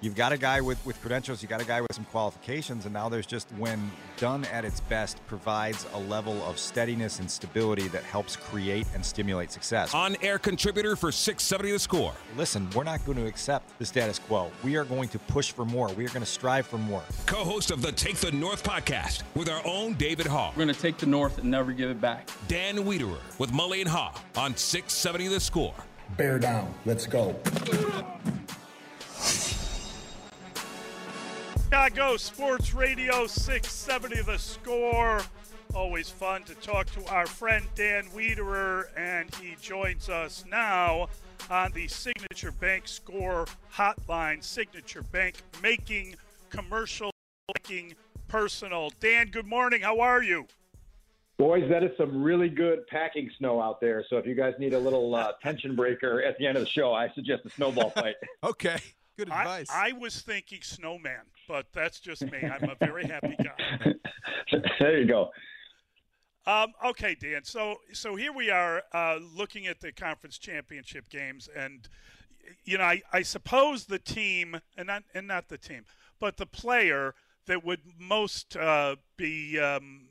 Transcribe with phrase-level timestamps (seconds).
[0.00, 2.92] You've got a guy with, with credentials, you got a guy with some qualifications, and
[2.92, 7.88] now there's just, when done at its best, provides a level of steadiness and stability
[7.88, 9.94] that helps create and stimulate success.
[9.94, 12.12] On air contributor for 670 The Score.
[12.36, 14.50] Listen, we're not going to accept the status quo.
[14.62, 15.88] We are going to push for more.
[15.88, 17.02] We are going to strive for more.
[17.24, 20.50] Co host of the Take the North podcast with our own David Haugh.
[20.50, 22.28] We're going to take the North and never give it back.
[22.48, 25.74] Dan Wiederer with Mully and Haugh on 670 The Score.
[26.16, 26.72] Bear down.
[26.84, 27.34] Let's go.
[31.66, 35.20] Chicago Sports Radio 670 The Score.
[35.74, 41.08] Always fun to talk to our friend Dan Wiederer, and he joins us now
[41.50, 44.44] on the Signature Bank Score Hotline.
[44.44, 46.14] Signature Bank making
[46.50, 47.10] commercial,
[47.56, 47.96] making
[48.28, 48.92] personal.
[49.00, 49.80] Dan, good morning.
[49.80, 50.46] How are you?
[51.36, 54.04] Boys, that is some really good packing snow out there.
[54.08, 56.70] So if you guys need a little uh, tension breaker at the end of the
[56.70, 58.14] show, I suggest a snowball fight.
[58.44, 58.78] okay.
[59.16, 59.68] Good advice.
[59.70, 62.38] I, I, was thinking snowman, but that's just me.
[62.42, 63.92] I'm a very happy guy.
[64.78, 65.30] there you go.
[66.46, 67.44] Um, okay, Dan.
[67.44, 71.88] So so here we are uh, looking at the conference championship games, and
[72.64, 75.84] you know I, I suppose the team and not and not the team,
[76.20, 77.14] but the player
[77.46, 80.08] that would most uh, be um,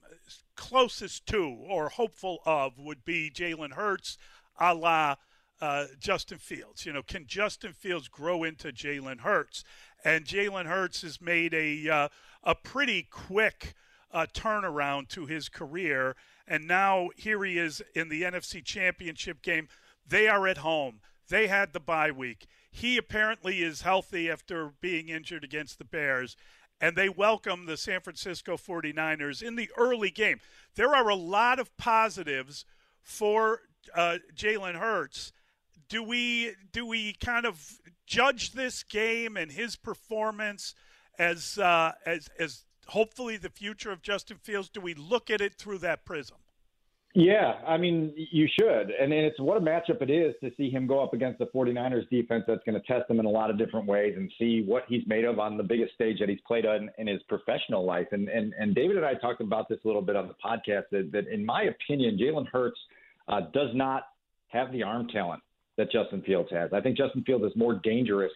[0.56, 4.18] closest to or hopeful of would be Jalen Hurts,
[4.60, 5.16] a la
[5.62, 6.86] uh, Justin Fields.
[6.86, 9.64] You know, can Justin Fields grow into Jalen Hurts?
[10.06, 12.10] And Jalen Hurts has made a uh,
[12.44, 13.74] a pretty quick
[14.12, 16.16] uh, turnaround to his career,
[16.48, 19.68] and now here he is in the NFC Championship game.
[20.08, 21.02] They are at home.
[21.28, 22.46] They had the bye week.
[22.70, 26.38] He apparently is healthy after being injured against the Bears,
[26.80, 30.40] and they welcome the San Francisco 49ers in the early game.
[30.76, 32.64] There are a lot of positives
[33.02, 33.62] for
[33.96, 35.34] uh, Jalen Hurts
[35.90, 40.76] do we do we kind of judge this game and his performance
[41.18, 44.70] as uh, as as hopefully the future of Justin Fields?
[44.70, 46.38] Do we look at it through that prism?
[47.18, 48.92] Yeah, I mean, you should.
[48.92, 52.10] And it's what a matchup it is to see him go up against the 49ers
[52.10, 54.84] defense that's going to test him in a lot of different ways and see what
[54.90, 58.08] he's made of on the biggest stage that he's played on in his professional life.
[58.12, 60.90] And, and, and David and I talked about this a little bit on the podcast
[60.92, 62.78] that, that in my opinion, Jalen Hurts
[63.30, 64.08] uh, does not
[64.50, 65.42] have the arm talent
[65.78, 66.72] that Justin Fields has.
[66.74, 68.32] I think Justin Fields is more dangerous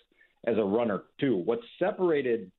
[0.45, 1.38] as a runner too.
[1.38, 2.51] What separated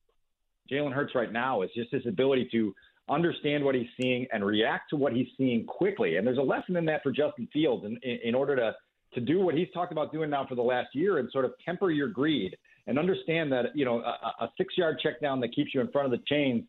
[0.71, 2.75] Jalen Hurts right now is just his ability to
[3.09, 6.17] understand what he's seeing and react to what he's seeing quickly.
[6.17, 8.75] And there's a lesson in that for Justin Fields in, in, in order to
[9.13, 11.53] to do what he's talked about doing now for the last year and sort of
[11.65, 15.53] temper your greed and understand that you know a, a six yard check down that
[15.55, 16.63] keeps you in front of the chains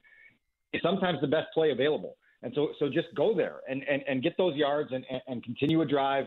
[0.74, 2.16] is sometimes the best play available.
[2.42, 5.44] And so so just go there and and, and get those yards and, and, and
[5.44, 6.26] continue a drive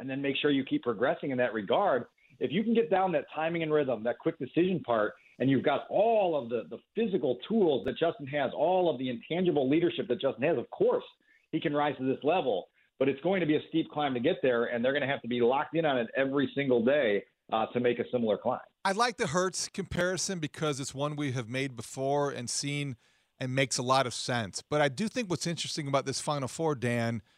[0.00, 2.06] and then make sure you keep progressing in that regard.
[2.40, 5.62] If you can get down that timing and rhythm, that quick decision part, and you've
[5.62, 10.08] got all of the, the physical tools that Justin has, all of the intangible leadership
[10.08, 11.04] that Justin has, of course,
[11.52, 12.68] he can rise to this level.
[12.98, 15.08] But it's going to be a steep climb to get there, and they're going to
[15.08, 18.36] have to be locked in on it every single day uh, to make a similar
[18.36, 18.60] climb.
[18.84, 22.96] I like the Hurts comparison because it's one we have made before and seen
[23.38, 24.62] and makes a lot of sense.
[24.62, 27.20] But I do think what's interesting about this Final Four, Dan–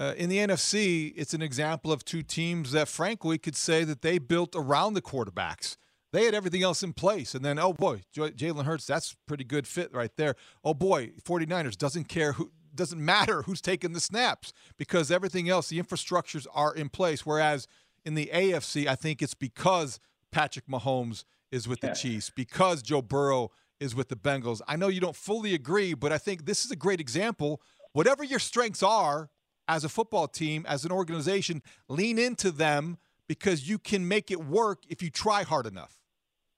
[0.00, 4.00] uh, in the NFC, it's an example of two teams that, frankly, could say that
[4.00, 5.76] they built around the quarterbacks.
[6.10, 7.34] They had everything else in place.
[7.34, 10.36] And then, oh boy, Jalen Hurts, that's pretty good fit right there.
[10.64, 15.68] Oh boy, 49ers doesn't care who, doesn't matter who's taking the snaps because everything else,
[15.68, 17.26] the infrastructures are in place.
[17.26, 17.66] Whereas
[18.06, 20.00] in the AFC, I think it's because
[20.32, 23.50] Patrick Mahomes is with the Chiefs, because Joe Burrow
[23.80, 24.62] is with the Bengals.
[24.66, 27.60] I know you don't fully agree, but I think this is a great example.
[27.92, 29.28] Whatever your strengths are,
[29.70, 34.44] as a football team, as an organization, lean into them because you can make it
[34.44, 35.96] work if you try hard enough.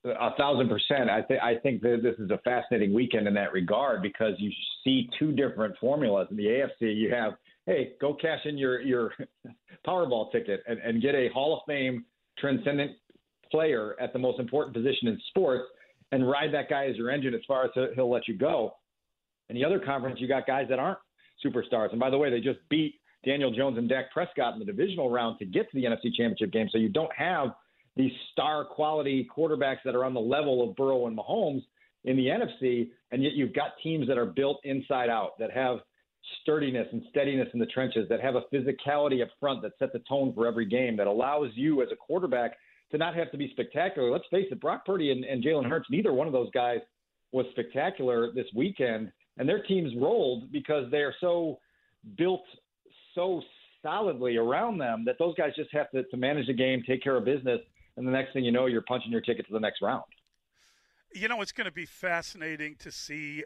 [0.04, 1.10] A thousand percent.
[1.10, 4.50] I think I think that this is a fascinating weekend in that regard because you
[4.82, 6.26] see two different formulas.
[6.30, 7.34] In the AFC, you have
[7.66, 9.12] hey, go cash in your your
[9.86, 12.04] Powerball ticket and, and get a Hall of Fame
[12.38, 12.92] transcendent
[13.50, 15.64] player at the most important position in sports
[16.10, 18.74] and ride that guy as your engine as far as he'll let you go.
[19.50, 20.98] In the other conference, you got guys that aren't
[21.44, 21.90] superstars.
[21.90, 25.10] And by the way, they just beat Daniel Jones and Dak Prescott in the divisional
[25.10, 26.68] round to get to the NFC Championship game.
[26.70, 27.48] So you don't have
[27.96, 31.62] these star quality quarterbacks that are on the level of Burrow and Mahomes
[32.04, 35.78] in the NFC, and yet you've got teams that are built inside out that have
[36.42, 40.00] sturdiness and steadiness in the trenches, that have a physicality up front that sets the
[40.08, 42.56] tone for every game, that allows you as a quarterback
[42.90, 44.10] to not have to be spectacular.
[44.10, 46.78] Let's face it, Brock Purdy and, and Jalen Hurts, neither one of those guys
[47.32, 51.58] was spectacular this weekend, and their teams rolled because they are so
[52.16, 52.44] built
[53.14, 53.42] so
[53.82, 57.16] solidly around them that those guys just have to, to manage the game, take care
[57.16, 57.60] of business,
[57.96, 60.04] and the next thing you know, you're punching your ticket to the next round.
[61.14, 63.44] You know, it's going to be fascinating to see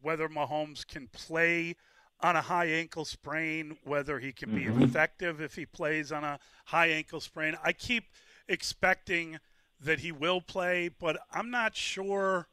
[0.00, 1.76] whether Mahomes can play
[2.20, 4.82] on a high ankle sprain, whether he can be mm-hmm.
[4.82, 7.56] effective if he plays on a high ankle sprain.
[7.62, 8.04] I keep
[8.48, 9.38] expecting
[9.80, 12.48] that he will play, but I'm not sure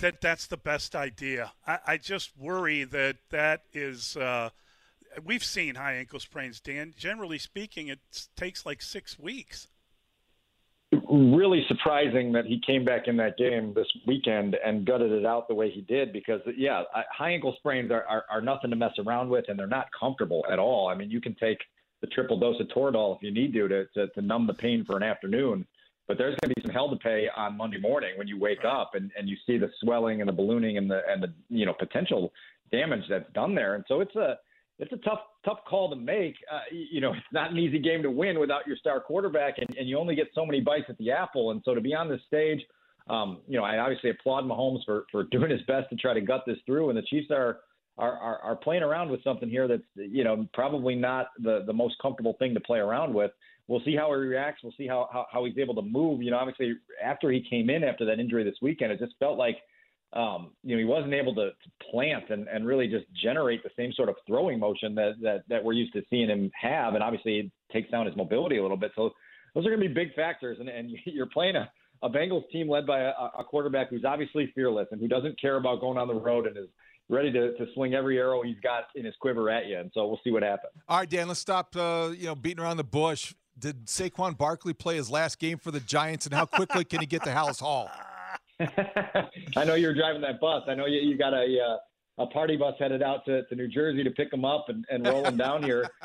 [0.00, 1.52] that that's the best idea.
[1.66, 4.16] I, I just worry that that is.
[4.16, 4.50] Uh,
[5.24, 6.94] we've seen high ankle sprains, Dan.
[6.96, 8.00] Generally speaking, it
[8.36, 9.68] takes like six weeks.
[11.10, 15.48] Really surprising that he came back in that game this weekend and gutted it out
[15.48, 18.92] the way he did because yeah high ankle sprains are, are, are nothing to mess
[19.04, 20.88] around with and they're not comfortable at all.
[20.88, 21.58] I mean you can take
[22.02, 24.84] the triple dose of toradol if you need to to, to, to numb the pain
[24.84, 25.66] for an afternoon
[26.06, 28.64] but there's going to be some hell to pay on monday morning when you wake
[28.64, 31.64] up and, and you see the swelling and the ballooning and the and the you
[31.64, 32.30] know potential
[32.70, 33.74] damage that's done there.
[33.74, 34.38] And so it's a
[34.78, 36.34] it's a tough tough call to make.
[36.52, 39.76] Uh, you know, it's not an easy game to win without your star quarterback, and,
[39.76, 41.50] and you only get so many bites at the apple.
[41.50, 42.60] And so to be on this stage,
[43.08, 46.20] um, you know, I obviously applaud Mahomes for for doing his best to try to
[46.20, 46.90] gut this through.
[46.90, 47.58] And the Chiefs are
[47.98, 51.72] are are, are playing around with something here that's you know probably not the the
[51.72, 53.30] most comfortable thing to play around with.
[53.68, 54.62] We'll see how he reacts.
[54.62, 56.22] We'll see how, how how he's able to move.
[56.22, 59.38] You know, obviously after he came in after that injury this weekend, it just felt
[59.38, 59.58] like
[60.16, 63.70] um, you know, he wasn't able to, to plant and, and really just generate the
[63.76, 66.94] same sort of throwing motion that, that, that we're used to seeing him have.
[66.94, 68.92] And obviously it takes down his mobility a little bit.
[68.96, 69.10] So
[69.54, 70.56] those are going to be big factors.
[70.58, 71.70] And, and you're playing a,
[72.02, 75.56] a Bengals team led by a, a quarterback who's obviously fearless and who doesn't care
[75.56, 76.68] about going on the road and is
[77.08, 79.78] ready to, to swing every arrow he's got in his quiver at you.
[79.78, 80.72] And so we'll see what happens.
[80.88, 83.34] All right, Dan, let's stop, uh, you know, beating around the bush.
[83.58, 87.06] Did Saquon Barkley play his last game for the Giants and how quickly can he
[87.06, 87.90] get to Halas Hall?
[89.56, 90.62] I know you're driving that bus.
[90.66, 93.68] I know you, you got a uh, a party bus headed out to, to New
[93.68, 95.88] Jersey to pick him up and, and roll him down here.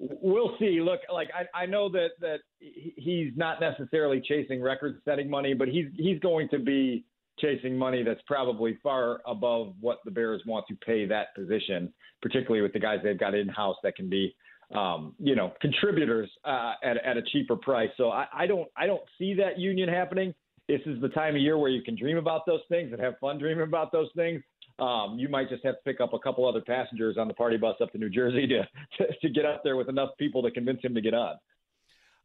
[0.00, 0.80] We'll see.
[0.80, 5.86] Look, like I, I know that that he's not necessarily chasing record-setting money, but he's
[5.94, 7.04] he's going to be
[7.38, 12.60] chasing money that's probably far above what the Bears want to pay that position, particularly
[12.60, 14.34] with the guys they've got in-house that can be,
[14.74, 17.90] um, you know, contributors uh, at at a cheaper price.
[17.96, 20.34] So I, I don't I don't see that union happening
[20.68, 23.18] this is the time of year where you can dream about those things and have
[23.18, 24.42] fun dreaming about those things.
[24.78, 27.56] Um, you might just have to pick up a couple other passengers on the party
[27.56, 28.68] bus up to New Jersey to,
[28.98, 31.36] to, to get up there with enough people to convince him to get on.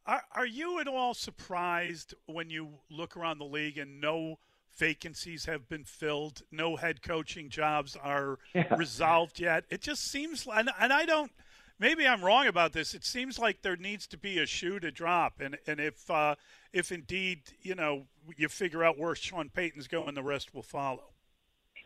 [0.06, 4.40] Are, are you at all surprised when you look around the league and no
[4.76, 8.74] vacancies have been filled, no head coaching jobs are yeah.
[8.76, 9.66] resolved yet?
[9.70, 11.32] It just seems, and, and I don't–
[11.80, 12.94] maybe I'm wrong about this.
[12.94, 16.36] It seems like there needs to be a shoe to drop, and and if uh,
[16.74, 18.06] if indeed you know
[18.38, 21.10] you figure out where Sean Payton's going, the rest will follow.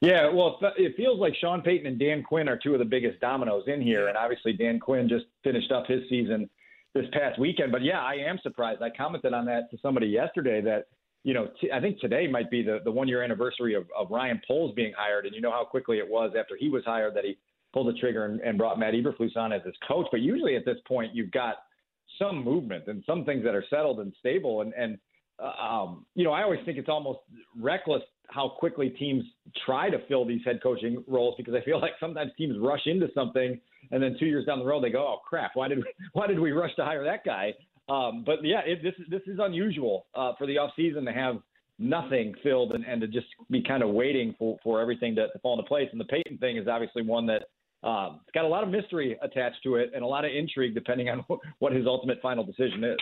[0.01, 3.21] Yeah, well, it feels like Sean Payton and Dan Quinn are two of the biggest
[3.21, 6.49] dominoes in here, and obviously Dan Quinn just finished up his season
[6.93, 7.71] this past weekend.
[7.71, 8.81] But yeah, I am surprised.
[8.81, 10.87] I commented on that to somebody yesterday that
[11.23, 14.11] you know t- I think today might be the the one year anniversary of, of
[14.11, 17.15] Ryan Poles being hired, and you know how quickly it was after he was hired
[17.15, 17.37] that he
[17.71, 20.07] pulled the trigger and, and brought Matt Eberflus on as his coach.
[20.11, 21.55] But usually at this point, you've got
[22.19, 24.61] some movement and some things that are settled and stable.
[24.61, 24.97] And, and
[25.39, 27.19] uh, um, you know, I always think it's almost
[27.59, 29.23] reckless how quickly teams
[29.65, 33.07] try to fill these head coaching roles because I feel like sometimes teams rush into
[33.13, 33.59] something
[33.91, 36.27] and then two years down the road they go, oh crap, why did we, why
[36.27, 37.53] did we rush to hire that guy?
[37.89, 41.39] Um, but yeah, it, this this is unusual uh, for the offseason to have
[41.79, 45.39] nothing filled and, and to just be kind of waiting for, for everything to, to
[45.39, 45.89] fall into place.
[45.91, 47.43] And the Payton thing is obviously one that
[47.83, 50.73] um, it's got a lot of mystery attached to it and a lot of intrigue
[50.73, 51.25] depending on
[51.59, 52.97] what his ultimate final decision is.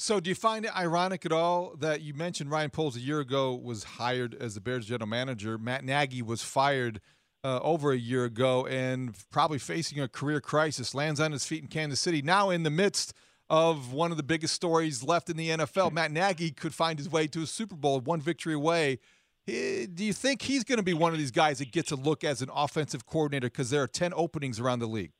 [0.00, 3.18] So, do you find it ironic at all that you mentioned Ryan Poles a year
[3.18, 5.58] ago was hired as the Bears general manager?
[5.58, 7.00] Matt Nagy was fired
[7.42, 10.94] uh, over a year ago and probably facing a career crisis.
[10.94, 12.22] Lands on his feet in Kansas City.
[12.22, 13.12] Now in the midst
[13.50, 17.08] of one of the biggest stories left in the NFL, Matt Nagy could find his
[17.08, 18.98] way to a Super Bowl, one victory away.
[19.48, 22.22] Do you think he's going to be one of these guys that gets a look
[22.22, 25.12] as an offensive coordinator because there are 10 openings around the league?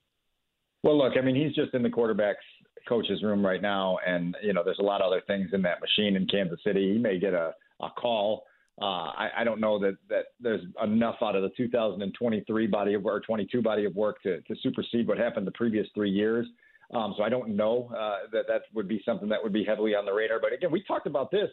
[0.82, 2.44] Well, look, I mean, he's just in the quarterback's
[2.88, 5.80] coach's room right now, and, you know, there's a lot of other things in that
[5.80, 6.92] machine in Kansas City.
[6.92, 8.44] He may get a, a call
[8.80, 13.02] uh, I, I don't know that, that there's enough out of the 2023 body of
[13.02, 16.46] work, 22 body of work to, to supersede what happened the previous three years.
[16.94, 19.94] Um, so I don't know uh, that that would be something that would be heavily
[19.94, 20.38] on the radar.
[20.40, 21.48] But again, we talked about this.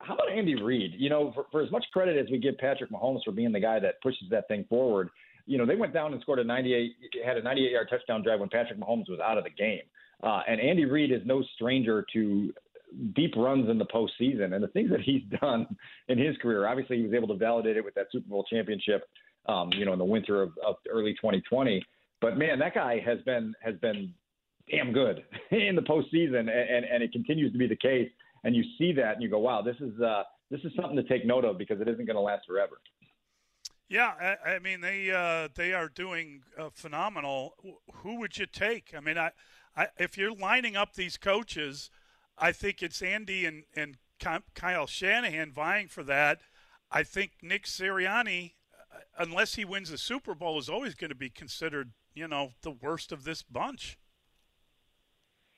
[0.00, 0.94] How about Andy Reid?
[0.96, 3.60] You know, for, for as much credit as we give Patrick Mahomes for being the
[3.60, 5.08] guy that pushes that thing forward,
[5.46, 6.92] you know, they went down and scored a 98,
[7.24, 9.82] had a 98 yard touchdown drive when Patrick Mahomes was out of the game.
[10.22, 12.52] Uh, and Andy Reid is no stranger to
[13.14, 14.54] deep runs in the postseason.
[14.54, 15.66] And the things that he's done
[16.08, 19.08] in his career, obviously, he was able to validate it with that Super Bowl championship,
[19.46, 21.82] um, you know, in the winter of, of early 2020.
[22.20, 24.12] But man, that guy has been has been
[24.70, 28.10] damn good in the postseason, and, and, and it continues to be the case.
[28.46, 31.02] And you see that, and you go, wow, this is uh, this is something to
[31.02, 32.80] take note of because it isn't going to last forever.
[33.88, 37.54] Yeah, I, I mean they uh, they are doing uh, phenomenal.
[38.02, 38.94] Who would you take?
[38.96, 39.32] I mean, I,
[39.76, 41.90] I if you're lining up these coaches
[42.38, 43.96] I think it's Andy and, and
[44.54, 46.40] Kyle Shanahan vying for that.
[46.90, 48.54] I think Nick Sirianni,
[48.94, 52.52] uh, unless he wins the Super Bowl, is always going to be considered, you know,
[52.62, 53.98] the worst of this bunch.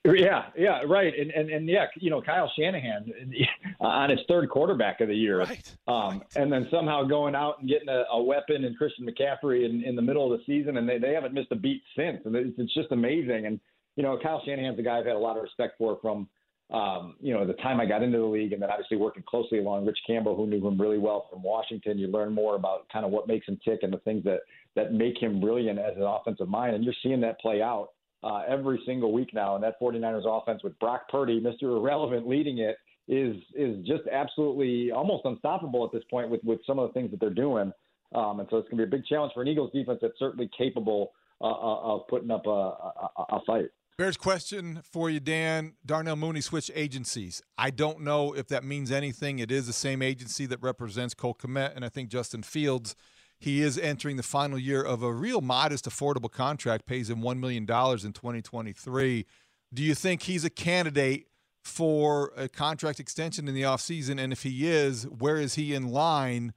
[0.04, 3.12] Yeah, yeah, right, and and and yeah, you know, Kyle Shanahan
[3.80, 6.22] on his third quarterback of the year, right, um, right.
[6.36, 9.96] and then somehow going out and getting a, a weapon in Christian McCaffrey in, in
[9.96, 12.54] the middle of the season, and they, they haven't missed a beat since, and it's,
[12.58, 13.46] it's just amazing.
[13.46, 13.60] And
[13.96, 16.28] you know, Kyle Shanahan's a guy I've had a lot of respect for from
[16.70, 19.58] um, you know, the time I got into the league and then obviously working closely
[19.58, 23.06] along Rich Campbell, who knew him really well from Washington, you learn more about kind
[23.06, 24.40] of what makes him tick and the things that,
[24.76, 26.74] that make him brilliant as an offensive mind.
[26.74, 29.54] And you're seeing that play out uh, every single week now.
[29.54, 31.76] And that 49ers offense with Brock Purdy, Mr.
[31.76, 36.78] Irrelevant, leading it is is just absolutely almost unstoppable at this point with, with some
[36.78, 37.72] of the things that they're doing.
[38.14, 40.18] Um, and so it's going to be a big challenge for an Eagles defense that's
[40.18, 43.66] certainly capable uh, uh of putting up a, a, a fight.
[43.98, 45.74] Bears question for you, Dan.
[45.84, 47.42] Darnell Mooney switched agencies.
[47.56, 49.40] I don't know if that means anything.
[49.40, 52.94] It is the same agency that represents Cole Kmet and I think Justin Fields.
[53.40, 57.38] He is entering the final year of a real modest, affordable contract, pays him $1
[57.38, 59.26] million in 2023.
[59.72, 61.28] Do you think he's a candidate
[61.62, 64.20] for a contract extension in the offseason?
[64.20, 66.52] And if he is, where is he in line?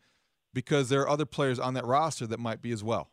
[0.53, 3.11] Because there are other players on that roster that might be as well.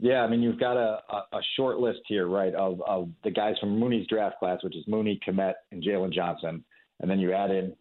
[0.00, 1.00] Yeah, I mean, you've got a,
[1.32, 4.84] a, short list here, right, of, of the guys from Mooney's draft class, which is
[4.86, 6.64] Mooney, Kmet, and Jaylon Johnson.
[7.00, 7.74] And then you add in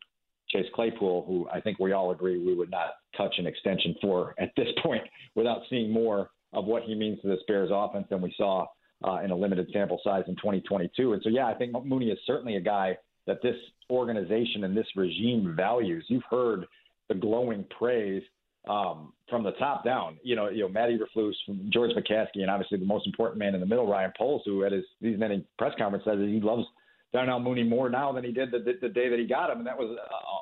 [0.49, 4.33] Chase Claypool, who I think we all agree we would not touch an extension for
[4.39, 5.03] at this point
[5.35, 8.65] without seeing more of what he means to this Bears offense than we saw
[9.05, 11.13] uh, in a limited sample size in 2022.
[11.13, 13.55] And so, yeah, I think Mooney is certainly a guy that this
[13.89, 16.05] organization and this regime values.
[16.07, 16.65] You've heard
[17.09, 18.23] the glowing praise
[18.69, 20.17] um, from the top down.
[20.23, 21.33] You know, you know, Matt Eberflus,
[21.69, 24.71] George McCaskey, and obviously the most important man in the middle, Ryan Poles, who at
[24.71, 26.63] his these many press conference says he loves
[27.13, 29.59] Darnell Mooney more now than he did the, the, the day that he got him,
[29.59, 29.97] and that was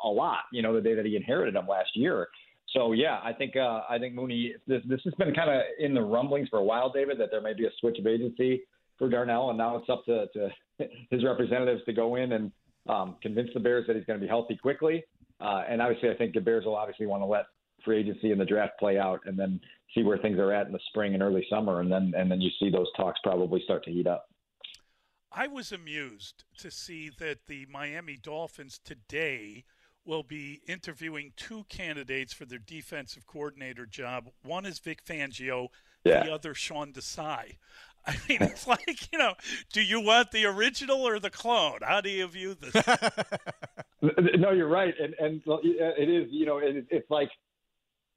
[0.05, 0.39] a, lot.
[0.51, 2.27] You know, the day that he inherited them last year.
[2.74, 4.53] So yeah, I think uh, I think Mooney.
[4.67, 7.41] This this has been kind of in the rumblings for a while, David, that there
[7.41, 8.63] may be a switch of agency
[8.97, 10.50] for Darnell, and now it's up to, to
[11.09, 12.51] his representatives to go in and
[12.88, 15.03] um, convince the Bears that he's going to be healthy quickly.
[15.39, 17.45] Uh, and obviously, I think the Bears will obviously want to let
[17.83, 19.59] free agency and the draft play out, and then
[19.93, 22.41] see where things are at in the spring and early summer, and then and then
[22.41, 24.27] you see those talks probably start to heat up.
[25.31, 29.65] I was amused to see that the Miami Dolphins today
[30.05, 34.29] will be interviewing two candidates for their defensive coordinator job.
[34.43, 35.69] One is Vic Fangio,
[36.03, 36.24] yeah.
[36.24, 37.57] the other Sean Desai.
[38.07, 39.33] I mean, it's like you know,
[39.74, 41.79] do you want the original or the clone?
[41.81, 42.75] How do you view this?
[44.38, 46.27] no, you're right, and and it is.
[46.31, 47.29] You know, it, it's like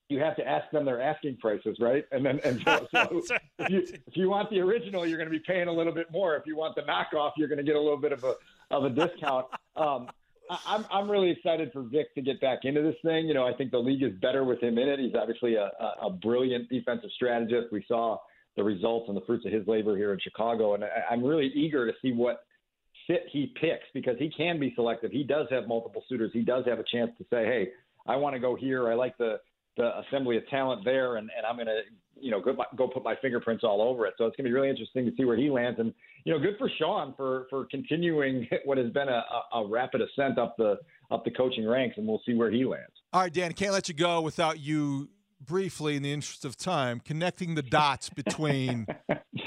[0.09, 2.05] you have to ask them their asking prices, right?
[2.13, 3.07] And then and so, so
[3.59, 6.11] if, you, if you want the original, you're going to be paying a little bit
[6.11, 6.35] more.
[6.37, 8.35] If you want the knockoff, you're going to get a little bit of a
[8.71, 9.47] of a discount.
[9.77, 10.09] Um,
[10.51, 13.27] I'm I'm really excited for Vic to get back into this thing.
[13.27, 14.99] You know, I think the league is better with him in it.
[14.99, 17.73] He's obviously a, a, a brilliant defensive strategist.
[17.73, 18.19] We saw
[18.57, 21.51] the results and the fruits of his labor here in Chicago, and I, I'm really
[21.55, 22.41] eager to see what
[23.07, 25.11] fit he picks because he can be selective.
[25.11, 26.31] He does have multiple suitors.
[26.33, 27.69] He does have a chance to say, hey.
[28.07, 28.91] I want to go here.
[28.91, 29.39] I like the
[29.77, 31.81] the assembly of talent there, and, and I'm going to,
[32.19, 34.15] you know, go, go put my fingerprints all over it.
[34.19, 35.79] So it's going to be really interesting to see where he lands.
[35.79, 35.93] And
[36.29, 39.23] you know, good for Sean for for continuing what has been a,
[39.55, 40.77] a rapid ascent up the
[41.11, 42.93] up the coaching ranks, and we'll see where he lands.
[43.15, 45.09] All right, Dan, can't let you go without you
[45.41, 48.87] briefly, in the interest of time, connecting the dots between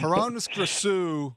[0.01, 1.35] Hroniss Grasu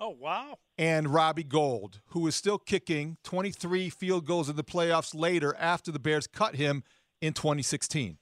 [0.00, 0.56] Oh wow!
[0.78, 5.92] and Robbie Gould, who is still kicking 23 field goals in the playoffs later after
[5.92, 6.82] the Bears cut him
[7.20, 8.16] in 2016.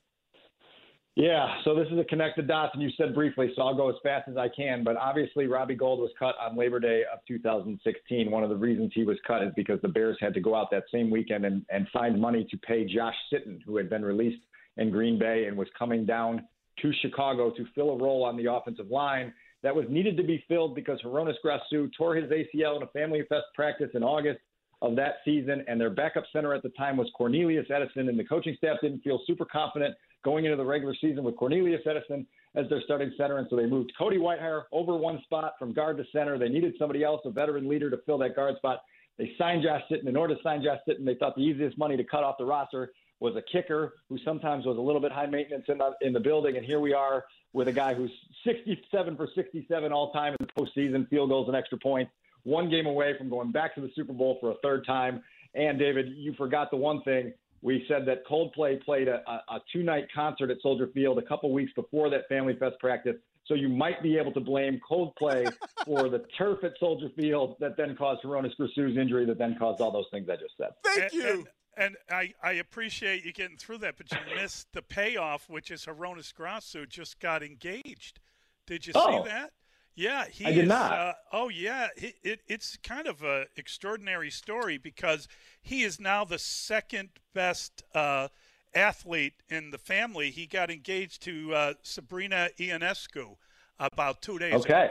[1.17, 3.95] Yeah, so this is a connected dots, and you said briefly, so I'll go as
[4.03, 4.83] fast as I can.
[4.83, 8.29] But obviously, Robbie Gould was cut on Labor Day of 2016.
[8.33, 10.73] One of the reasons he was cut is because the Bears had to go out
[10.73, 14.43] that same weekend and, and find money to pay Josh Sitton, who had been released
[14.77, 16.49] in Green Bay and was coming down
[16.83, 20.45] to Chicago to fill a role on the offensive line that was needed to be
[20.49, 24.41] filled because Hroniss Grasu tore his ACL in a family fest practice in August
[24.83, 28.25] of that season, and their backup center at the time was Cornelius Edison, and the
[28.25, 32.69] coaching staff didn't feel super confident going into the regular season with Cornelius Edison as
[32.69, 36.05] their starting center, and so they moved Cody Whitehair over one spot from guard to
[36.13, 36.39] center.
[36.39, 38.83] They needed somebody else, a veteran leader, to fill that guard spot.
[39.19, 40.09] They signed Josh Sitton.
[40.09, 42.45] In order to sign Josh Sitton, they thought the easiest money to cut off the
[42.45, 42.91] roster
[43.21, 46.21] was a kicker who sometimes was a little bit high maintenance in the, in the
[46.21, 48.11] building, and here we are with a guy who's
[48.45, 52.11] 67 for 67 all time in the postseason, field goals and extra points,
[52.43, 55.23] one game away from going back to the Super Bowl for a third time.
[55.55, 57.33] And David, you forgot the one thing.
[57.65, 61.23] We said that Coldplay played a, a, a two night concert at Soldier Field a
[61.23, 63.17] couple weeks before that Family Fest practice.
[63.47, 65.51] So you might be able to blame Coldplay
[65.87, 69.81] for the turf at Soldier Field that then caused Hroniss Grasu's injury, that then caused
[69.81, 70.73] all those things I just said.
[70.85, 71.47] Thank and, you.
[71.79, 75.71] And, and I, I appreciate you getting through that, but you missed the payoff, which
[75.71, 78.21] is Hroniss Grasu just got engaged.
[78.67, 79.23] Did you Oh.
[79.23, 79.53] see that?
[79.97, 80.93] Yeah, he I did is, not.
[80.93, 81.89] Uh, oh, yeah.
[81.97, 85.29] It, it, it's kind of a extraordinary story because
[85.63, 88.29] he is now the second best uh,
[88.75, 90.31] athlete in the family.
[90.31, 93.37] He got engaged to uh, Sabrina Ionescu
[93.79, 94.75] about two days ago.
[94.75, 94.91] Okay.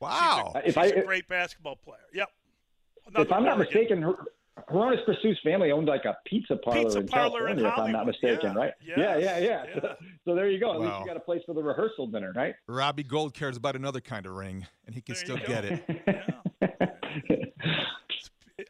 [0.00, 0.52] Wow.
[0.64, 1.98] She's, If I- a great basketball player.
[2.12, 2.28] Yep.
[3.16, 4.16] if I'm not mistaken, Her-
[4.70, 7.92] Hroniss Grasu's family owned like a pizza parlor Pizza in parlor in California, if I'm
[7.92, 8.58] not mistaken, Yeah.
[8.58, 8.72] right?
[8.84, 8.98] Yes.
[8.98, 9.64] Yeah, yeah, yeah.
[9.74, 9.80] Yeah.
[9.80, 9.88] So,
[10.24, 10.72] so there you go.
[10.74, 12.54] At least you got a place for the rehearsal dinner, right?
[12.66, 15.78] Robbie Gould cares about another kind of ring, and he can There still get go.
[16.60, 17.52] it.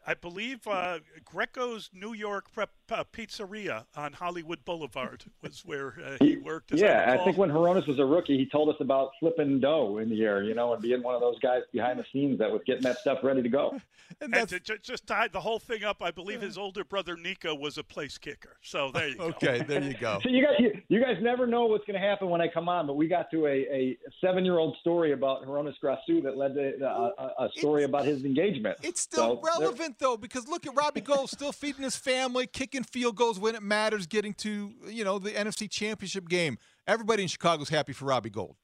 [0.09, 6.15] I believe uh, Greco's New York prep, uh, Pizzeria on Hollywood Boulevard was where uh,
[6.23, 6.71] he worked.
[6.71, 7.25] As yeah, I recall.
[7.25, 10.41] think when Hroniss was a rookie, he told us about flipping dough in the air,
[10.43, 12.99] you know, and being one of those guys behind the scenes that was getting that
[12.99, 13.77] stuff ready to go.
[14.21, 16.85] And And that's to ju- just tie the whole thing up, I believe his older
[16.85, 18.55] brother Nico was a place kicker.
[18.61, 19.23] So there you go.
[19.25, 19.61] okay.
[19.67, 20.19] There you go.
[20.23, 22.69] So you guys, you, you guys never know what's going to happen when I come
[22.69, 26.85] on, but we got to a, a seven-year-old story about Hroniss Grasu that led to
[26.85, 28.77] a, a, a story about his engagement.
[28.81, 29.67] It's still So there-
[29.99, 33.55] relevant though, because look at Robbie Gould still feeding his family, kicking field goals when
[33.55, 36.57] it matters, getting to you know the NFC Championship game.
[36.87, 38.55] Everybody in Chicago's happy for Robbie Gould.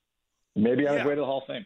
[0.55, 0.99] Maybe on Yeah.
[0.99, 1.65] his way to the Hall of Fame.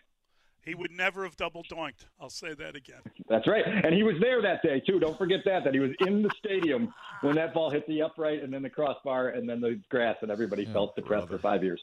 [0.65, 2.07] He would never have double doinked.
[2.19, 2.99] I'll say that again.
[3.29, 3.63] That's right.
[3.65, 4.99] And he was there that day, too.
[4.99, 8.43] Don't forget that, that he was in the stadium when that ball hit the upright
[8.43, 11.81] and then the crossbar and then the grass, and everybody felt depressed for five years.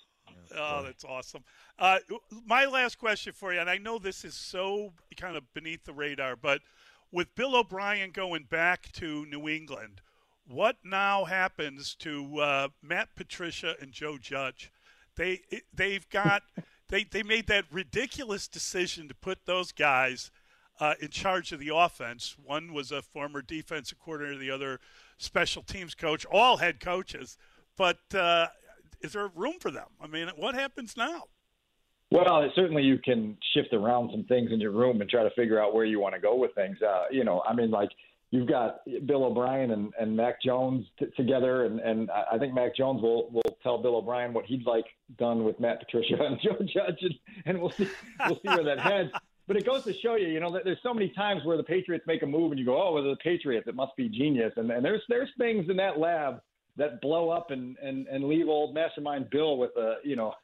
[0.55, 1.43] Oh, that's awesome.
[1.79, 1.99] Uh,
[2.45, 5.95] my last question for you, and I know this is so kind of beneath the
[5.95, 6.61] radar, but
[7.15, 10.01] with Bill O'Brien going back to New England,
[10.49, 14.73] what now happens to uh, Matt Patricia and Joe Judge?
[15.17, 16.43] They they've got
[16.89, 20.33] they they made that ridiculous decision to put those guys
[20.81, 22.37] uh, in charge of the offense.
[22.45, 24.81] One was a former defensive coordinator, the other
[25.17, 27.39] special teams coach, all head coaches.
[27.77, 28.49] But uh,
[29.01, 29.89] is there room for them?
[30.01, 31.25] I mean, what happens now?
[32.11, 35.61] Well, certainly you can shift around some things in your room and try to figure
[35.61, 36.77] out where you want to go with things.
[36.81, 37.91] Uh, you know, I mean, like
[38.31, 42.77] you've got Bill O'Brien and, and Mac Jones t- together, and, and I think Mac
[42.77, 44.87] Jones will, will tell Bill O'Brien what he'd like
[45.19, 47.15] done with Matt Patricia and Joe Judge, and,
[47.47, 47.89] and we'll see
[48.27, 49.11] we'll see where that heads.
[49.47, 51.63] But it goes to show you, you know, that there's so many times where the
[51.63, 54.55] Patriots make a move and you go, oh, well, the Patriots, it must be genius.
[54.57, 56.41] And, and there's there's things in that lab
[56.77, 60.35] that blow up and, and, and leave old mastermind Bill with a you know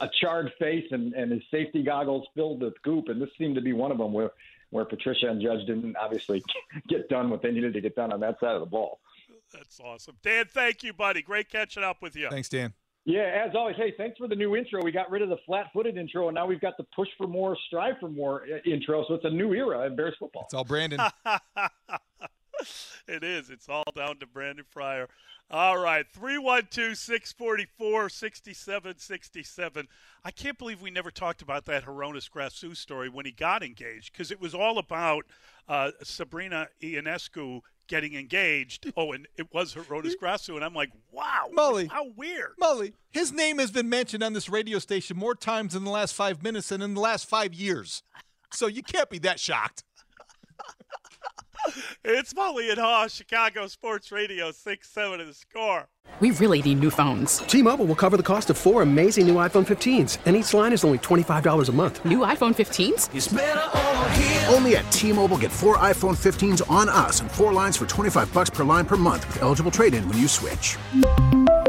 [0.00, 3.08] a charred face and, and his safety goggles filled with goop.
[3.08, 4.30] And this seemed to be one of them where
[4.70, 6.42] where Patricia and Judge didn't obviously
[6.88, 9.00] get done what they needed to get done on that side of the ball.
[9.52, 10.16] That's awesome.
[10.22, 11.22] Dan, thank you, buddy.
[11.22, 12.28] Great catching up with you.
[12.28, 12.72] Thanks, Dan.
[13.04, 13.76] Yeah, as always.
[13.76, 14.82] Hey, thanks for the new intro.
[14.82, 17.56] We got rid of the flat-footed intro, and now we've got the push for more,
[17.66, 19.04] strive for more uh, intro.
[19.06, 20.44] So it's a new era in Bears football.
[20.46, 21.00] It's all Brandon.
[23.06, 23.50] it is.
[23.50, 25.08] It's all down to Brandon Fryer.
[25.50, 29.88] All right, 312 644 6767.
[30.24, 34.12] I can't believe we never talked about that Hroniss Grasu story when he got engaged
[34.12, 35.26] because it was all about
[35.68, 38.92] uh, Sabrina Ionescu getting engaged.
[38.96, 40.54] Oh, and it was Hroniss Grasu.
[40.54, 42.52] And I'm like, wow, Mully, how weird.
[42.60, 46.14] Mully, his name has been mentioned on this radio station more times in the last
[46.14, 48.02] five minutes than in the last five years.
[48.52, 49.84] So you can't be that shocked.
[52.04, 55.88] It's Mully and Haugh, Chicago Sports Radio, 6 7 of the score.
[56.20, 57.38] We really need new phones.
[57.38, 60.72] T Mobile will cover the cost of four amazing new iPhone 15s, and each line
[60.72, 62.04] is only $25 a month.
[62.04, 64.52] New iPhone 15s?
[64.52, 68.32] Only at T Mobile get four iPhone 15s on us and four lines for 25
[68.32, 70.78] bucks per line per month with eligible trade in when you switch.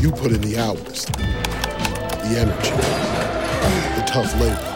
[0.00, 2.70] You put in the hours, the energy,
[3.96, 4.68] the tough labor.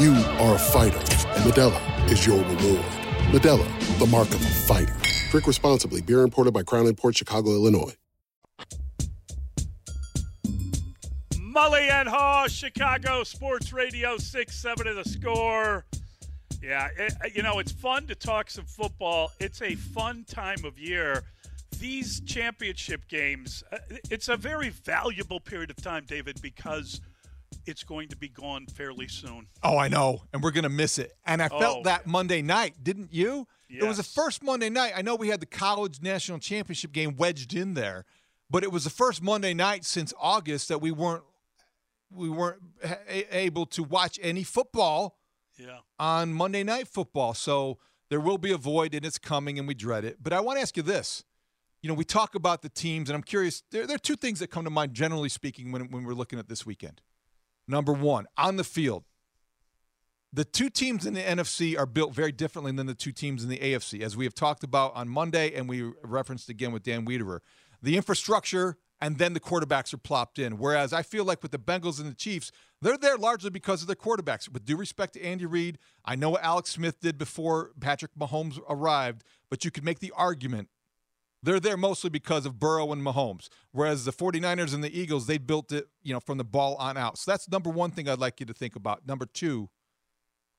[0.00, 2.84] You are a fighter, and Modelo is your reward.
[3.32, 4.94] Modelo, the mark of a fighter.
[5.30, 6.00] Drink responsibly.
[6.00, 7.94] Beer imported by Crown Port Chicago, Illinois.
[11.34, 15.84] Mully and Haugh, Chicago Sports Radio, 6 7 of the score.
[16.62, 19.30] Yeah, it, you know, it's fun to talk some football.
[19.40, 21.22] It's a fun time of year.
[21.80, 23.78] These championship games, uh,
[24.10, 27.00] it's a very valuable period of time, David, because
[27.66, 29.46] it's going to be gone fairly soon.
[29.62, 30.22] Oh, I know.
[30.32, 31.12] And we're going to miss it.
[31.26, 33.46] And I felt Oh, that Monday night, didn't you?
[33.68, 34.92] It was the first Monday night.
[34.96, 38.04] I know we had the college national championship game wedged in there,
[38.50, 41.22] but it was the first Monday night since August that we weren't
[42.12, 42.60] we weren't
[43.30, 45.16] able to watch any football
[45.56, 45.78] Yeah.
[46.00, 47.34] on Monday Night Football.
[47.34, 50.16] So there will be a void, and it's coming, and we dread it.
[50.20, 51.22] But I want to ask you this:
[51.82, 53.62] you know, we talk about the teams, and I'm curious.
[53.70, 56.38] There, there are two things that come to mind, generally speaking, when when we're looking
[56.38, 57.00] at this weekend.
[57.66, 59.04] Number one, on the field,
[60.32, 63.48] the two teams in the NFC are built very differently than the two teams in
[63.48, 67.06] the AFC, as we have talked about on Monday, and we referenced again with Dan
[67.06, 67.40] Wiederer.
[67.82, 70.58] The infrastructure and then the quarterbacks are plopped in.
[70.58, 73.86] Whereas I feel like with the Bengals and the Chiefs, they're there largely because of
[73.86, 74.52] their quarterbacks.
[74.52, 78.60] With due respect to Andy Reid, I know what Alex Smith did before Patrick Mahomes
[78.68, 80.68] arrived, but you could make the argument
[81.42, 83.48] they're there mostly because of Burrow and Mahomes.
[83.72, 86.96] Whereas the 49ers and the Eagles, they built it, you know, from the ball on
[86.96, 87.18] out.
[87.18, 89.06] So that's number one thing I'd like you to think about.
[89.06, 89.70] Number two,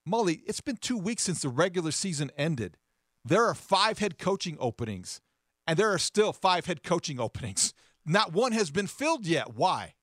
[0.08, 2.78] Mully, it's been two weeks since the regular season ended.
[3.24, 5.22] There are five head coaching openings,
[5.68, 7.74] and there are still five head coaching openings.
[8.06, 9.56] Not one has been filled yet.
[9.56, 9.94] Why?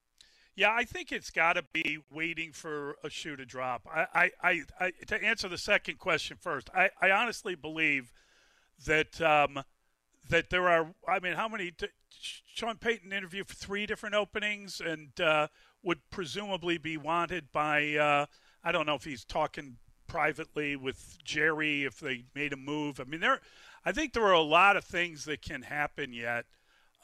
[0.55, 3.87] Yeah, I think it's got to be waiting for a shoe to drop.
[3.93, 8.13] I, I, I, I to answer the second question first, I, I honestly believe
[8.87, 9.63] that um,
[10.29, 10.95] that there are.
[11.07, 11.73] I mean, how many?
[12.55, 15.49] Sean Payton interviewed for three different openings and uh,
[15.83, 17.95] would presumably be wanted by.
[17.95, 18.27] Uh,
[18.65, 23.01] I don't know if he's talking privately with Jerry if they made a move.
[23.01, 23.41] I mean, there.
[23.85, 26.47] I think there are a lot of things that can happen yet,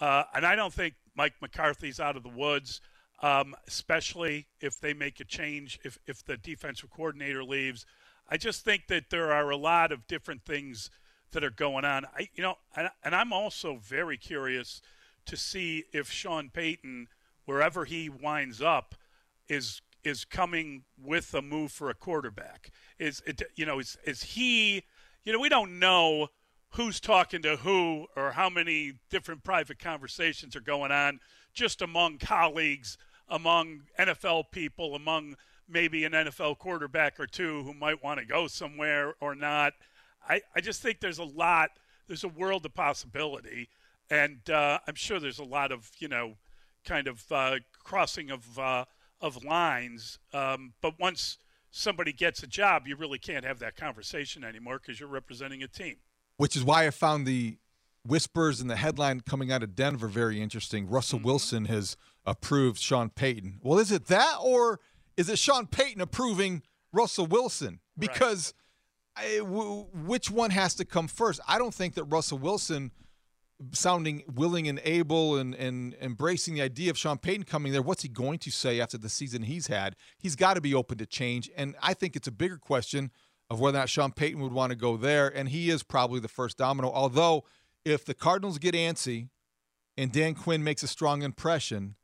[0.01, 2.81] uh, and I don't think Mike McCarthy's out of the woods
[3.23, 7.87] um, especially if they make a change, if, if the defensive coordinator leaves.
[8.29, 10.91] I just think that there are a lot of different things
[11.35, 12.07] that are going on.
[12.07, 14.81] I, you know, and, and I'm also very curious
[15.27, 17.09] to see if Sean Payton,
[17.45, 18.95] wherever he winds up,
[19.49, 22.71] is is coming with a move for a quarterback.
[22.99, 24.85] Is it, you know, is is he?
[25.25, 26.29] You know, we don't know
[26.71, 31.21] who's talking to who or how many different private conversations are going on
[31.55, 35.37] just among colleagues, among NFL people, among
[35.69, 39.73] maybe an NFL quarterback or two who might want to go somewhere or not.
[40.29, 41.71] I, I just think there's a lot,
[42.07, 43.69] there's a world of possibility.
[44.11, 46.35] And uh, I'm sure there's a lot of, you know,
[46.85, 48.85] kind of uh, crossing of, uh,
[49.21, 50.19] of lines.
[50.33, 51.39] Um, but once
[51.71, 55.69] somebody gets a job, you really can't have that conversation anymore because you're representing a
[55.69, 55.97] team.
[56.37, 57.57] Which is why I found the
[58.07, 60.89] whispers and the headline coming out of Denver very interesting.
[60.89, 63.61] Russell Wilson has approved Sean Payton.
[63.63, 64.81] Well, is it that or
[65.17, 67.81] is it Sean Payton approving Russell Wilson?
[67.99, 68.53] Because
[69.17, 71.41] I, w- which one has to come first?
[71.47, 72.91] I don't think that Russell Wilson
[73.73, 78.03] sounding willing and able and, and embracing the idea of Sean Payton coming there, what's
[78.03, 79.97] he going to say after the season he's had?
[80.19, 81.51] He's got to be open to change.
[81.57, 83.11] And I think it's a bigger question
[83.51, 85.29] of whether or not Sean Payton would want to go there.
[85.29, 86.91] And he is probably the first domino.
[86.91, 87.45] Although,
[87.85, 89.29] if the Cardinals get antsy
[89.97, 91.95] and Dan Quinn makes a strong impression,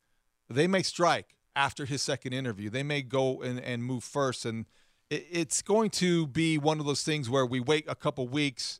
[0.49, 2.69] they may strike after his second interview.
[2.69, 4.45] They may go and, and move first.
[4.45, 4.65] And
[5.11, 8.79] it's going to be one of those things where we wait a couple weeks,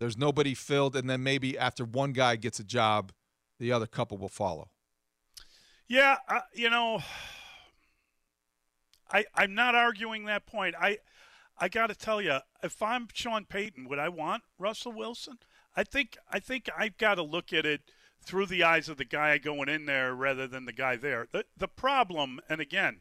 [0.00, 3.12] there's nobody filled, and then maybe after one guy gets a job,
[3.60, 4.70] the other couple will follow.
[5.86, 7.00] Yeah, uh, you know,
[9.12, 10.74] I I'm not arguing that point.
[10.80, 10.98] I
[11.58, 15.38] I got to tell you, if I'm Sean Payton, would I want Russell Wilson?
[15.76, 17.82] I think I think I've got to look at it
[18.22, 21.28] through the eyes of the guy going in there rather than the guy there.
[21.30, 23.00] The the problem, and again,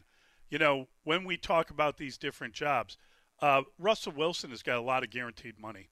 [0.49, 2.97] you know, when we talk about these different jobs,
[3.41, 5.89] uh, Russell Wilson has got a lot of guaranteed money.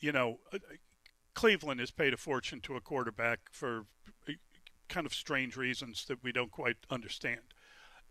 [0.00, 0.58] You know, uh,
[1.34, 3.86] Cleveland has paid a fortune to a quarterback for
[4.28, 4.32] uh,
[4.88, 7.40] kind of strange reasons that we don't quite understand.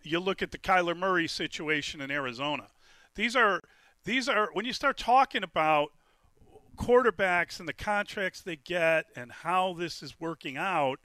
[0.03, 2.67] You look at the Kyler Murray situation in Arizona.
[3.15, 3.61] These are
[4.03, 5.89] these are when you start talking about
[6.77, 10.99] quarterbacks and the contracts they get and how this is working out.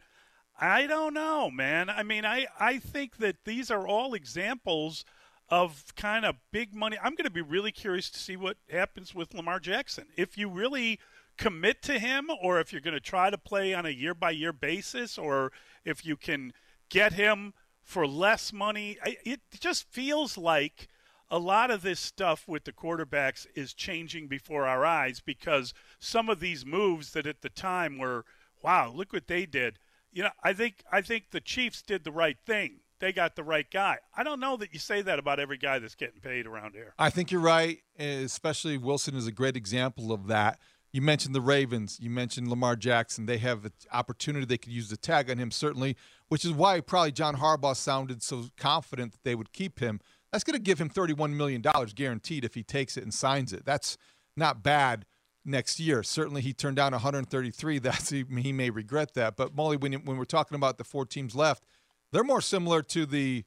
[0.63, 1.91] I don't know, man.
[1.91, 5.05] I mean, I, I think that these are all examples
[5.49, 6.97] of kind of big money.
[7.03, 10.07] I'm going to be really curious to see what happens with Lamar Jackson.
[10.17, 11.01] If you really
[11.37, 14.31] commit to him, or if you're going to try to play on a year by
[14.31, 15.51] year basis, or
[15.85, 16.53] if you can
[16.89, 20.87] get him for less money, it just feels like
[21.29, 26.29] a lot of this stuff with the quarterbacks is changing before our eyes because some
[26.29, 28.25] of these moves that at the time were,
[28.63, 29.81] wow, look what they did.
[30.13, 32.81] You know, I think I think the Chiefs did the right thing.
[33.01, 33.99] They got the right guy.
[34.17, 36.95] I don't know that you say that about every guy that's getting paid around here.
[36.99, 40.61] I think you're right, especially Wilson is a great example of that.
[40.93, 41.99] You mentioned the Ravens.
[42.01, 43.27] You mentioned Lamar Jackson.
[43.27, 44.45] They have the opportunity.
[44.45, 45.97] They could use the tag on him, certainly,
[46.29, 50.01] which is why probably John Harbaugh sounded so confident that they would keep him
[50.33, 51.63] that's going to give him $31 million
[51.95, 53.65] guaranteed if he takes it and signs it.
[53.65, 53.99] That's
[54.35, 55.05] not bad
[55.45, 56.03] next year.
[56.03, 57.79] Certainly, he turned down 133.
[57.81, 59.37] That's he, he may regret that.
[59.37, 61.65] But Mully, when when we're talking about the four teams left,
[62.13, 63.45] they're more similar to the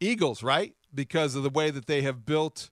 [0.00, 0.74] Eagles, right?
[0.94, 2.70] Because of the way that they have built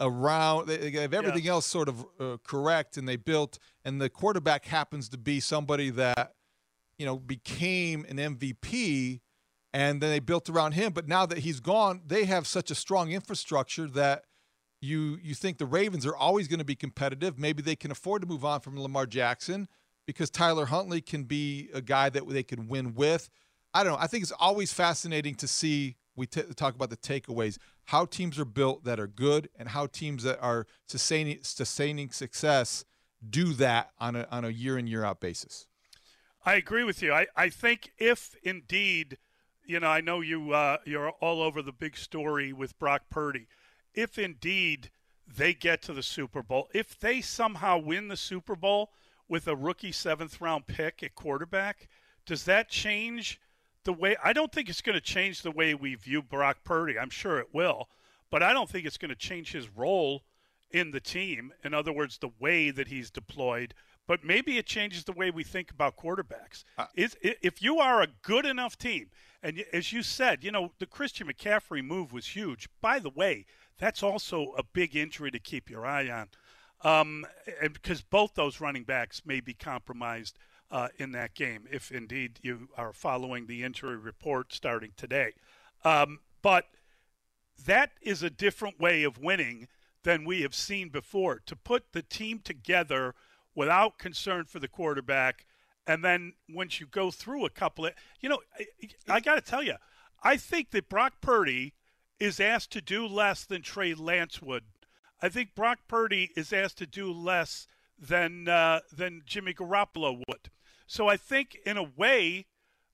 [0.00, 0.68] around.
[0.68, 3.58] They have everything else sort of uh, correct, and they built.
[3.84, 6.34] And the quarterback happens to be somebody that
[6.98, 9.20] you know became an MVP
[9.72, 10.92] and then they built around him.
[10.92, 14.24] But now that he's gone, they have such a strong infrastructure that
[14.82, 17.38] you you think the Ravens are always going to be competitive.
[17.38, 19.68] Maybe they can afford to move on from Lamar Jackson
[20.06, 23.30] because Tyler Huntley can be a guy that they can win with.
[23.72, 23.98] I don't know.
[23.98, 25.96] I think it's always fascinating to see.
[26.14, 29.86] We t- talk about the takeaways, how teams are built that are good, and how
[29.86, 32.84] teams that are sustaining sustaining success
[33.28, 35.68] do that on a on a year in year out basis.
[36.44, 37.12] I agree with you.
[37.12, 39.16] I, I think if indeed
[39.64, 43.46] you know, I know you uh, you're all over the big story with Brock Purdy.
[43.94, 44.90] If indeed
[45.26, 48.90] they get to the Super Bowl, if they somehow win the Super Bowl
[49.28, 51.88] with a rookie seventh round pick at quarterback,
[52.26, 53.40] does that change
[53.84, 54.16] the way?
[54.22, 56.98] I don't think it's going to change the way we view Brock Purdy.
[56.98, 57.88] I'm sure it will,
[58.30, 60.22] but I don't think it's going to change his role
[60.70, 61.52] in the team.
[61.64, 63.74] In other words, the way that he's deployed
[64.06, 66.64] but maybe it changes the way we think about quarterbacks.
[66.76, 69.10] Uh, Is if you are a good enough team,
[69.42, 72.68] and as you said, you know the Christian McCaffrey move was huge.
[72.80, 73.46] By the way,
[73.78, 76.28] that's also a big injury to keep your eye on,
[76.82, 77.24] um,
[77.60, 80.38] and because both those running backs may be compromised
[80.70, 85.32] uh, in that game, if indeed you are following the injury report starting today.
[85.84, 86.66] Um, but
[87.66, 89.68] that is a different way of winning
[90.02, 91.40] than we have seen before.
[91.46, 93.14] To put the team together
[93.54, 95.44] without concern for the quarterback.
[95.86, 99.40] And then once you go through a couple of, you know, I, I got to
[99.40, 99.74] tell you,
[100.22, 101.74] I think that Brock Purdy
[102.22, 104.64] is asked to do less than Trey Lance would.
[105.20, 107.66] I think Brock Purdy is asked to do less
[107.98, 110.50] than uh, than Jimmy Garoppolo would.
[110.86, 112.46] So I think, in a way,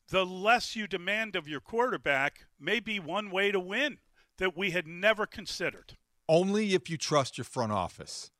[0.08, 3.98] the less you demand of your quarterback may be one way to win
[4.38, 5.96] that we had never considered.
[6.28, 8.30] Only if you trust your front office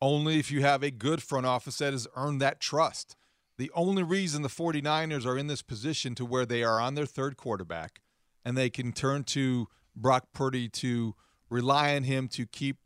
[0.00, 3.16] only if you have a good front office that has earned that trust.
[3.56, 7.06] The only reason the 49ers are in this position to where they are on their
[7.06, 8.00] third quarterback
[8.44, 9.68] and they can turn to
[10.00, 11.14] Brock Purdy to
[11.50, 12.78] rely on him to keep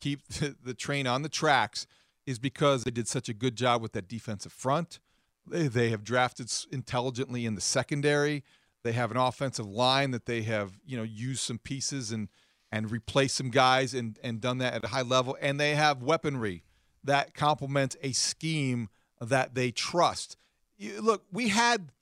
[0.00, 0.26] keep
[0.64, 1.86] the train on the tracks
[2.26, 5.00] is because they did such a good job with that defensive front.
[5.46, 8.44] They, have drafted intelligently in the secondary.
[8.82, 12.28] They have an offensive line that they have, you know, used some pieces and–
[12.70, 15.36] and replaced some guys and, and done that at a high level.
[15.40, 16.64] And they have weaponry
[17.04, 18.88] that complements a scheme
[19.20, 20.36] that they trust.
[20.76, 21.92] You, look, we had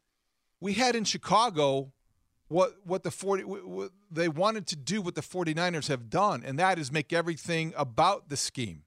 [0.61, 1.93] we had in Chicago
[2.49, 6.59] what what the 40 what they wanted to do what the 49ers have done and
[6.59, 8.85] that is make everything about the scheme.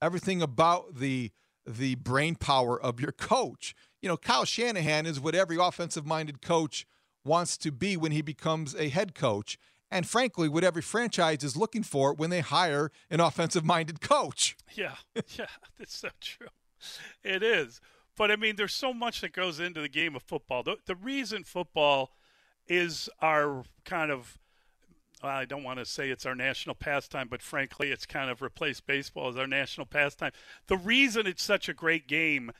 [0.00, 1.32] Everything about the
[1.66, 3.74] the brain power of your coach.
[4.02, 6.86] You know, Kyle Shanahan is what every offensive minded coach
[7.24, 9.58] wants to be when he becomes a head coach
[9.94, 14.56] and frankly, what every franchise is looking for when they hire an offensive minded coach.
[14.76, 14.96] Yeah,
[15.38, 15.46] yeah,
[15.78, 16.48] that's so true.
[17.22, 17.80] It is.
[18.16, 20.64] But I mean, there's so much that goes into the game of football.
[20.64, 22.10] The, the reason football
[22.68, 24.38] is our kind of
[25.22, 28.86] I don't want to say it's our national pastime, but frankly, it's kind of replaced
[28.86, 30.32] baseball as our national pastime.
[30.66, 32.50] The reason it's such a great game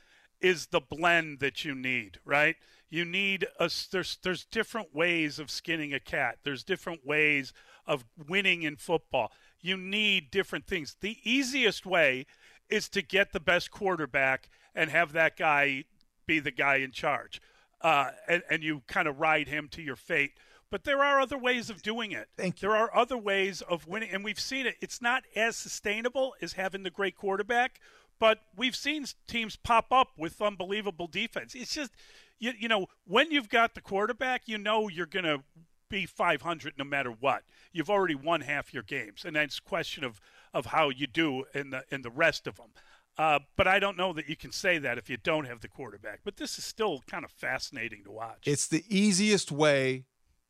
[0.41, 2.55] is the blend that you need, right?
[2.89, 6.39] You need a there's there's different ways of skinning a cat.
[6.43, 7.53] There's different ways
[7.85, 9.31] of winning in football.
[9.61, 10.95] You need different things.
[10.99, 12.25] The easiest way
[12.69, 15.85] is to get the best quarterback and have that guy
[16.25, 17.41] be the guy in charge,
[17.81, 20.31] uh, and and you kind of ride him to your fate.
[20.71, 22.27] But there are other ways of doing it.
[22.35, 22.67] Thank you.
[22.67, 24.75] There are other ways of winning, and we've seen it.
[24.81, 27.79] It's not as sustainable as having the great quarterback,
[28.19, 31.53] but we've seen teams pop up with unbelievable defense.
[31.53, 31.91] It's just,
[32.39, 35.43] you, you know, when you've got the quarterback, you know you're going to
[35.89, 37.43] be 500 no matter what.
[37.71, 40.19] You've already won half your games, and that's a question of,
[40.53, 42.71] of how you do in the in the rest of them.
[43.17, 45.67] Uh, but I don't know that you can say that if you don't have the
[45.69, 46.19] quarterback.
[46.23, 48.43] But this is still kind of fascinating to watch.
[48.45, 50.03] It's the easiest way,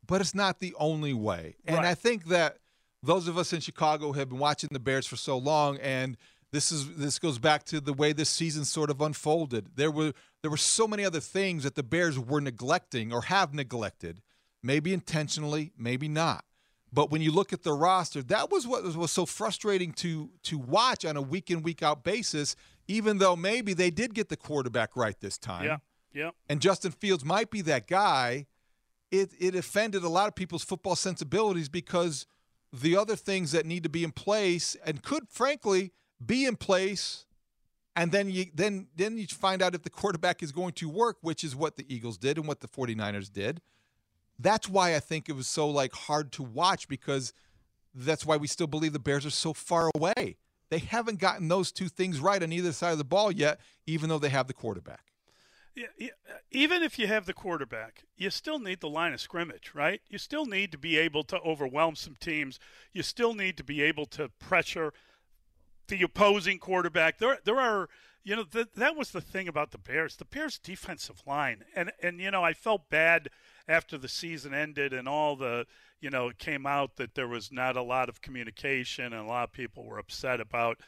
[0.06, 1.58] but it's not the only way.
[1.66, 1.86] And Right.
[1.86, 2.58] I think that
[3.04, 6.18] those of us in Chicago have been watching the Bears for so long, and
[6.52, 9.76] this is this goes back to the way this season sort of unfolded.
[9.76, 13.54] There were there were so many other things that the Bears were neglecting or have
[13.54, 14.22] neglected,
[14.64, 16.45] maybe intentionally, maybe not.
[16.96, 20.58] But when you look at the roster, that was what was, so frustrating to to
[20.58, 22.56] watch on a week in week out basis.
[22.88, 25.78] Even though maybe they did get the quarterback right this time, Yeah,
[26.14, 26.30] yeah.
[26.48, 28.48] and Justin Fields might be that guy,
[29.12, 32.28] it it offended a lot of people's football sensibilities because
[32.72, 35.92] the other things that need to be in place and could frankly
[36.26, 37.26] be in place
[37.96, 41.18] and then you then then you find out if the quarterback is going to work,
[41.22, 43.62] which is what the Eagles did and what the 49ers did.
[44.38, 47.34] That's why I think it was so like hard to watch because
[47.94, 50.38] that's why we still believe the Bears are so far away.
[50.70, 54.10] They haven't gotten those two things right on either side of the ball yet, even
[54.10, 55.06] though they have the quarterback.
[55.76, 56.10] Yeah,
[56.52, 60.02] even if you have the quarterback, you still need the line of scrimmage, right?
[60.08, 62.60] You still need to be able to overwhelm some teams.
[62.94, 64.94] You still need to be able to pressure
[65.88, 67.18] the opposing quarterback.
[67.18, 67.90] There, there are,
[68.24, 70.16] you know, th- that was the thing about the Bears.
[70.16, 73.30] The Bears' defensive line, and and you know, I felt bad
[73.68, 75.66] after the season ended and all the,
[76.00, 79.28] you know, it came out that there was not a lot of communication and a
[79.28, 80.80] lot of people were upset about.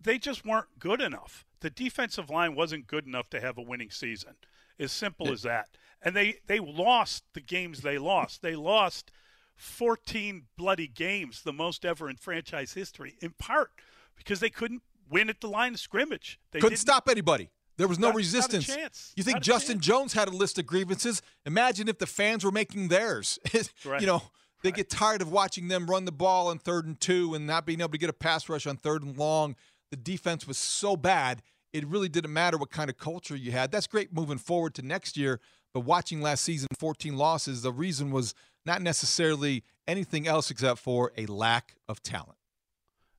[0.00, 1.44] They just weren't good enough.
[1.60, 4.34] The defensive line wasn't good enough to have a winning season.
[4.80, 5.70] As simple as that.
[6.00, 8.42] And they they lost the games they lost.
[8.42, 9.10] They lost
[9.56, 13.72] 14 bloody games, the most ever in franchise history, in part
[14.16, 16.38] because they couldn't win at the line of scrimmage.
[16.52, 17.50] They couldn't stop anybody.
[17.78, 18.66] There was no Not- not resistance.
[18.66, 19.12] chance.
[19.16, 19.80] You think Not Justin.
[19.80, 21.22] Jones had a list of grievances?
[21.46, 23.38] Imagine if the fans were making theirs.
[23.84, 24.00] Right.
[24.02, 24.22] You know,
[24.62, 27.64] they get tired of watching them run the ball on third and two and not
[27.64, 29.56] being able to get a pass rush on third and long.
[29.90, 31.40] The defense was so bad,
[31.72, 33.70] it really didn't matter what kind of culture you had.
[33.70, 35.40] That's great moving forward to next year.
[35.72, 38.34] But watching last season, 14 losses, the reason was
[38.66, 42.38] not necessarily anything else except for a lack of talent.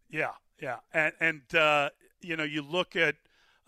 [0.09, 1.89] Yeah, yeah, and and uh,
[2.21, 3.15] you know you look at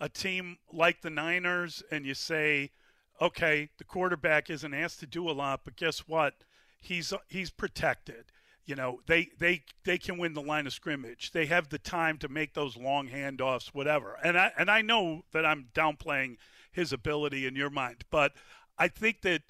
[0.02, 2.72] a team like the Niners and you say,
[3.20, 6.34] okay, the quarterback isn't asked to do a lot, but guess what?
[6.80, 8.24] He's he's protected.
[8.66, 11.30] You know they they they can win the line of scrimmage.
[11.30, 14.18] They have the time to make those long handoffs, whatever.
[14.24, 16.36] And I and I know that I'm downplaying
[16.72, 18.32] his ability in your mind, but
[18.76, 19.42] I think that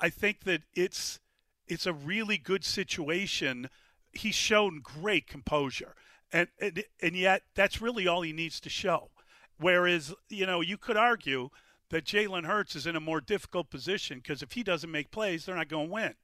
[0.00, 1.20] I think that it's
[1.68, 3.68] it's a really good situation.
[4.12, 5.94] He's shown great composure,
[6.32, 9.10] and and, and yet that's really all he needs to show.
[9.58, 11.50] Whereas you know you could argue
[11.90, 15.44] that Jalen Hurts is in a more difficult position because if he doesn't make plays,
[15.44, 16.14] they're not going to win.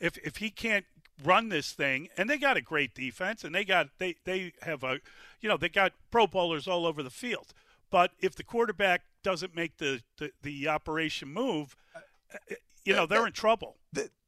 [0.00, 0.86] If if he can't
[1.24, 4.82] run this thing, and they got a great defense, and they got they they have
[4.82, 5.00] a,
[5.40, 7.52] you know, they got Pro Bowlers all over the field.
[7.90, 13.26] But if the quarterback doesn't make the the, the operation move, uh, you know they're
[13.26, 13.76] in trouble.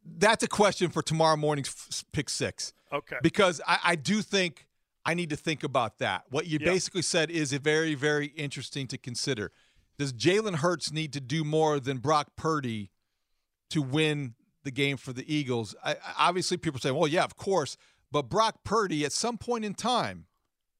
[0.05, 2.73] That's a question for tomorrow morning's pick six.
[2.93, 3.19] Okay.
[3.23, 4.67] Because I, I do think
[5.05, 6.25] I need to think about that.
[6.31, 6.67] What you Yeah.
[6.67, 9.53] basically said is a very, very interesting to consider.
[9.99, 12.91] Does Jalen Hurts need to do more than Brock Purdy
[13.71, 15.75] to win the game for the Eagles?
[15.85, 17.77] I- obviously, people say, well, yeah, of course.
[18.11, 20.27] But Brock Purdy, at some point in time,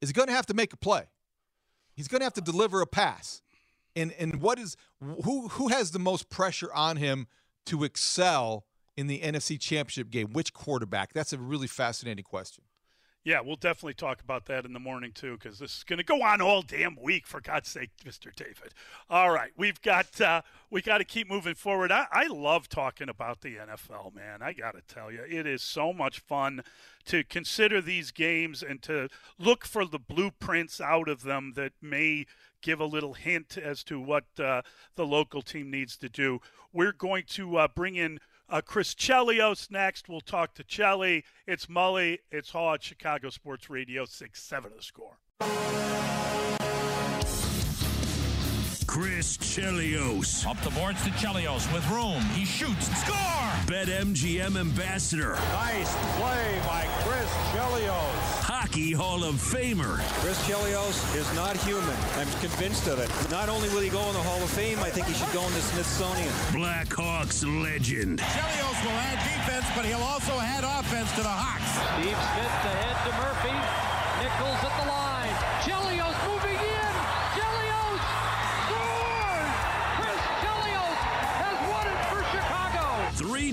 [0.01, 1.05] is going to have to make a play.
[1.95, 3.43] He's going to have to deliver a pass.
[3.97, 7.27] And and what is who who has the most pressure on him
[7.67, 8.65] to excel
[8.97, 10.33] in the NFC Championship game?
[10.33, 11.13] Which quarterback?
[11.13, 12.65] That's a really fascinating question.
[13.23, 16.05] Yeah, we'll definitely talk about that in the morning too, because this is going to
[16.05, 17.27] go on all damn week.
[17.27, 18.73] For God's sake, Mister David.
[19.11, 20.41] All right, we've got uh,
[20.71, 21.93] we got to keep moving forward.
[21.93, 24.41] I, I love talking about the NFL, man.
[24.41, 26.63] I got to tell you, it is so much fun
[27.07, 29.09] to consider these games and to
[29.39, 32.25] look for the blueprints out of them that may
[32.63, 34.63] give a little hint as to what uh,
[34.97, 36.41] the local team needs to do.
[36.73, 38.19] We're going to uh, bring in
[38.51, 40.09] Uh, Chris Chelios next.
[40.09, 41.25] We'll talk to Chelly.
[41.47, 42.19] It's Mully.
[42.33, 45.19] It's Haugh at Chicago Sports Radio, 6 7 the score.
[48.89, 50.45] Chris Chelios.
[50.45, 52.21] Up the boards to Chelios with room.
[52.35, 52.89] He shoots.
[53.03, 53.17] Score!
[53.67, 55.37] BetMGM ambassador.
[55.53, 58.30] Nice play by Chris Chelios.
[58.71, 59.99] Hockey Hall of Famer.
[60.23, 61.97] Chris Chelios is not human.
[62.15, 63.11] I'm convinced of it.
[63.29, 65.45] Not only will he go in the Hall of Fame, I think he should go
[65.45, 66.31] in the Smithsonian.
[66.55, 68.21] Blackhawks legend.
[68.21, 71.67] Chelios will add defense, but he'll also add offense to the Hawks.
[71.99, 73.90] Steve Smith ahead to Murphy.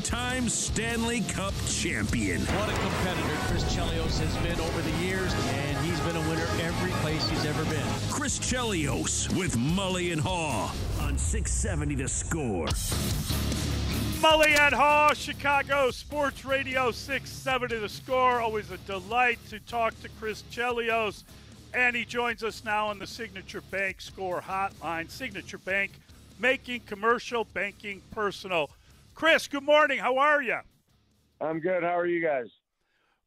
[0.07, 2.39] Three-time Stanley Cup champion.
[2.39, 6.47] What a competitor Chris Chelios has been over the years, and he's been a winner
[6.61, 7.85] every place he's ever been.
[8.09, 12.67] Chris Chelios with Mully and Haugh on 670 to score.
[14.21, 18.39] Mully and Haugh, Chicago Sports Radio 670 the score.
[18.39, 21.23] Always a delight to talk to Chris Chelios.
[21.73, 25.11] And he joins us now on the Signature Bank Score Hotline.
[25.11, 25.91] Signature Bank,
[26.39, 28.69] making commercial banking personal.
[29.17, 29.97] Chris, good morning.
[29.97, 30.59] How are you?
[31.41, 31.81] I'm good.
[31.81, 32.45] How are you guys?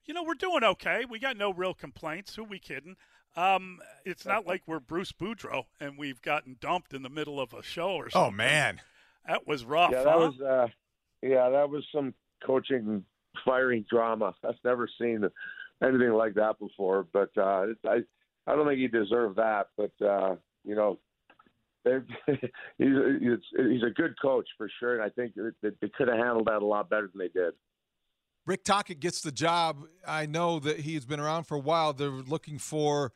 [0.05, 1.05] You know, we're doing okay.
[1.05, 2.37] We got no real complaints.
[2.37, 2.95] Who we kidding?
[3.35, 7.53] Um, it's not like we're Bruce Boudreau and we've gotten dumped in the middle of
[7.53, 8.29] a show or something.
[8.29, 8.81] Oh man,
[9.27, 9.91] that was rough.
[9.91, 10.31] Yeah, that huh?
[10.31, 10.41] was.
[10.41, 10.69] Uh,
[11.23, 12.15] yeah, that was some
[12.47, 13.05] coaching
[13.45, 14.33] firing drama.
[14.49, 15.25] I've never seen
[15.83, 17.05] anything like that before.
[17.13, 17.97] But uh, I,
[18.47, 19.71] I don't think he deserved that.
[19.77, 21.10] But uh, you know, they've-
[22.27, 22.89] he's
[23.57, 26.67] he's a good coach for sure, and I think they could have handled that a
[26.67, 27.55] lot better than they did.
[28.47, 29.85] Rick Tocchet gets the job.
[30.07, 31.93] I know that he's been around for a while.
[31.93, 33.13] They're looking for.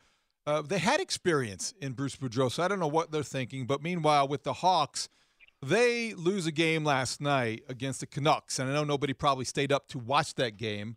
[0.47, 3.67] Uh, they had experience in Bruce Boudreau, so I don't know what they're thinking.
[3.67, 5.09] But meanwhile, with the Hawks,
[5.63, 9.73] they lose a game last night against the Canucks, and I know nobody probably stayed
[9.73, 10.97] up to watch that game.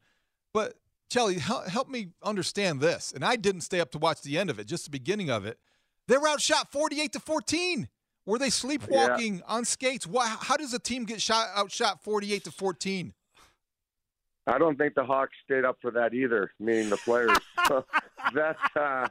[0.53, 0.73] But
[1.09, 3.13] Chelly, help me understand this.
[3.13, 5.45] And I didn't stay up to watch the end of it, just the beginning of
[5.45, 5.57] it.
[6.07, 7.89] They were outshot forty-eight to fourteen.
[8.25, 10.05] Were they sleepwalking on skates?
[10.05, 13.13] Why, how does a team get shot outshot forty-eight to fourteen?
[14.47, 17.37] I don't think the Hawks stayed up for that either, meaning the players.
[17.67, 17.85] so
[18.33, 19.07] that, uh,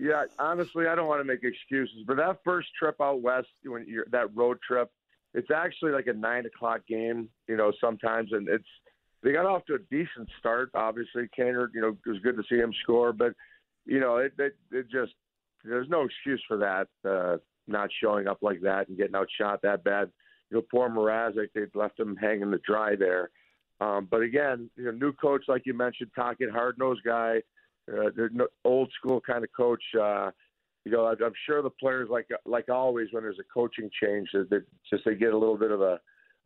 [0.00, 3.84] yeah, honestly, I don't want to make excuses, but that first trip out west, when
[3.86, 4.90] you're that road trip,
[5.34, 8.64] it's actually like a nine o'clock game, you know, sometimes, and it's
[9.22, 10.70] they got off to a decent start.
[10.74, 13.34] Obviously, Kaner, you know, it was good to see him score, but
[13.84, 15.12] you know, it it, it just
[15.68, 17.36] there's no excuse for that, uh,
[17.66, 20.10] not showing up like that and getting outshot that bad.
[20.50, 23.30] You know, poor Mrazek, they left him hanging to dry there.
[23.80, 27.42] Um, but again, you know, new coach like you mentioned, Tocchet, hard nosed guy,
[27.92, 29.82] uh, no, old school kind of coach.
[30.00, 30.30] Uh,
[30.84, 34.64] you know, I'm sure the players like like always when there's a coaching change, that
[34.88, 35.98] just they get a little bit of a,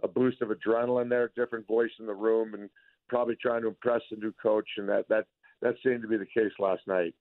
[0.02, 2.70] a boost of adrenaline there, different voice in the room, and
[3.08, 5.26] probably trying to impress the new coach, and that that
[5.60, 7.14] that seemed to be the case last night.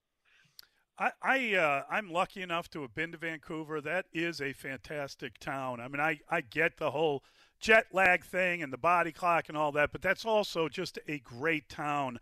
[0.99, 3.79] I, I uh, I'm lucky enough to have been to Vancouver.
[3.79, 5.79] That is a fantastic town.
[5.79, 7.23] I mean, I, I get the whole
[7.59, 11.19] jet lag thing and the body clock and all that, but that's also just a
[11.19, 12.19] great town.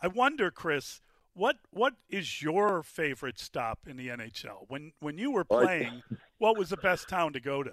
[0.00, 1.00] I wonder, Chris,
[1.34, 4.66] what what is your favorite stop in the NHL?
[4.68, 6.02] When when you were playing,
[6.38, 7.72] what was the best town to go to?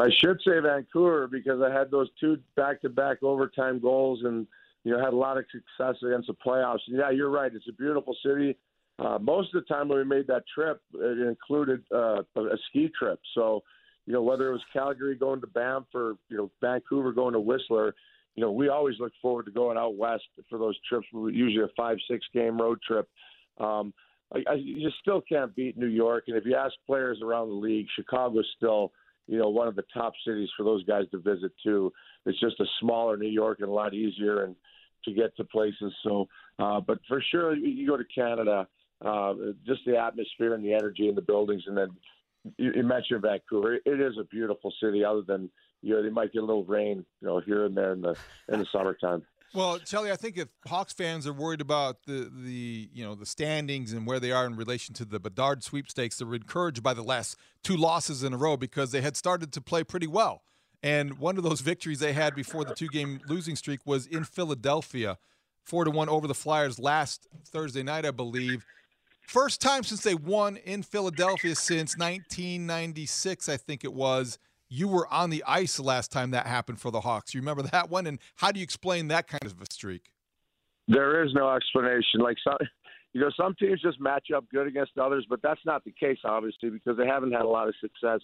[0.00, 4.46] I should say Vancouver because I had those two back-to-back overtime goals, and
[4.84, 6.78] you know had a lot of success against the playoffs.
[6.86, 7.52] Yeah, you're right.
[7.54, 8.56] It's a beautiful city.
[8.98, 12.56] Uh, most of the time when we made that trip, it included uh, a a
[12.68, 13.20] ski trip.
[13.34, 13.62] So,
[14.06, 17.40] you know, whether it was Calgary going to Banff or you know Vancouver going to
[17.40, 17.94] Whistler,
[18.34, 21.06] you know, we always look forward to going out west for those trips.
[21.12, 23.08] Usually a five, six game road trip.
[23.58, 23.92] Um,
[24.32, 27.48] I, I, you just still can't beat New York, and if you ask players around
[27.48, 28.92] the league, Chicago's still
[29.26, 31.92] you know one of the top cities for those guys to visit too.
[32.26, 34.56] It's just a smaller New York and a lot easier and
[35.04, 35.92] to get to places.
[36.02, 36.28] So,
[36.58, 38.66] uh, but for sure, you go to Canada,
[39.04, 39.34] uh,
[39.66, 41.88] just the atmosphere and the energy in the buildings, and then
[42.56, 43.74] you, you mentioned Vancouver.
[43.74, 45.04] It is a beautiful city.
[45.04, 45.50] Other than
[45.82, 48.16] you know, they might get a little rain, you know, here and there in the
[48.48, 49.22] in the summertime.
[49.54, 53.26] Well, Charlie, I think if Hawks fans are worried about the the you know the
[53.26, 57.02] standings and where they are in relation to the Bedard sweepstakes, they're encouraged by the
[57.02, 60.42] last two losses in a row because they had started to play pretty well.
[60.82, 64.24] And one of those victories they had before the two game losing streak was in
[64.24, 65.18] Philadelphia,
[65.64, 68.64] four to one over the Flyers last Thursday night, I believe.
[69.28, 74.38] First time since they won in Philadelphia since 1996, I think it was.
[74.70, 77.34] You were on the ice the last time that happened for the Hawks.
[77.34, 78.06] You remember that one?
[78.06, 80.12] And how do you explain that kind of a streak?
[80.88, 82.20] There is no explanation.
[82.20, 82.56] Like some,
[83.12, 86.20] you know, some teams just match up good against others, but that's not the case,
[86.24, 88.20] obviously, because they haven't had a lot of success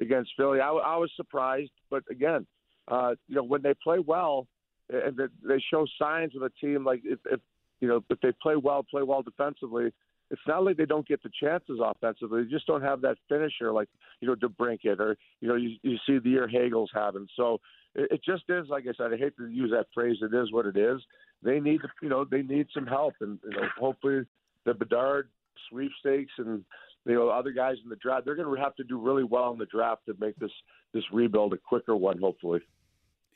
[0.00, 0.60] against Philly.
[0.60, 2.46] I, I was surprised, but again,
[2.88, 4.46] uh, you know, when they play well
[4.88, 7.40] and they show signs of a team like if, if
[7.80, 9.92] you know if they play well, play well defensively,
[10.30, 12.42] it's not like they don't get the chances offensively.
[12.42, 13.88] They just don't have that finisher like
[14.20, 17.28] you know DeBrincat or you know you, you see the year Hagel's having.
[17.36, 17.60] So
[17.94, 19.12] it, it just is like I said.
[19.12, 20.16] I hate to use that phrase.
[20.20, 21.00] It is what it is.
[21.42, 24.24] They need you know they need some help, and you know hopefully
[24.64, 25.28] the Bedard
[25.70, 26.64] sweepstakes and
[27.04, 28.24] you know other guys in the draft.
[28.24, 30.52] They're going to have to do really well in the draft to make this
[30.92, 32.18] this rebuild a quicker one.
[32.18, 32.60] Hopefully.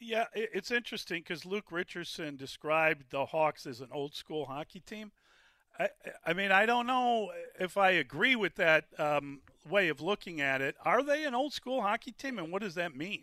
[0.02, 5.12] Yeah, it's interesting because Luke Richardson described the Hawks as an old school hockey team.
[5.80, 5.88] I,
[6.26, 10.60] I mean, I don't know if I agree with that um, way of looking at
[10.60, 10.76] it.
[10.84, 13.22] Are they an old school hockey team, and what does that mean?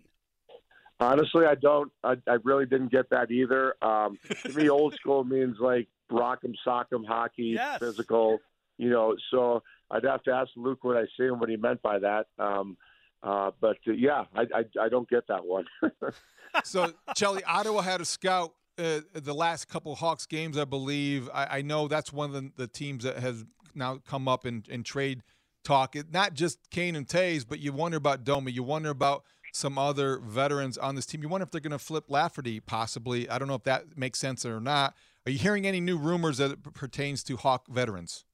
[1.00, 1.92] Honestly, I don't.
[2.04, 3.76] I, I really didn't get that either.
[3.84, 7.80] Um, to me, old school means like rock'em sock'em hockey, yes.
[7.80, 8.40] physical.
[8.80, 11.82] You know, so I'd have to ask Luke what I see and what he meant
[11.84, 12.28] by that.
[12.40, 12.78] Um,
[13.22, 15.66] uh, but uh, yeah, I, I, I don't get that one.
[16.64, 21.30] so, Chelly, Ottawa had a scout uh, the last couple Hawks games, I believe.
[21.34, 24.64] I, I know that's one of the, the, teams that has now come up in,
[24.70, 25.24] in trade
[25.64, 25.96] talk.
[25.96, 28.52] It, not just Kane and Toews, but you wonder about Domi.
[28.52, 31.22] You wonder about some other veterans on this team.
[31.22, 33.30] You wonder if they're going to flip Lafferty, possibly.
[33.30, 34.96] I don't know if that makes sense or not.
[35.26, 38.26] Are you hearing any new rumors that pertains to Hawk veterans?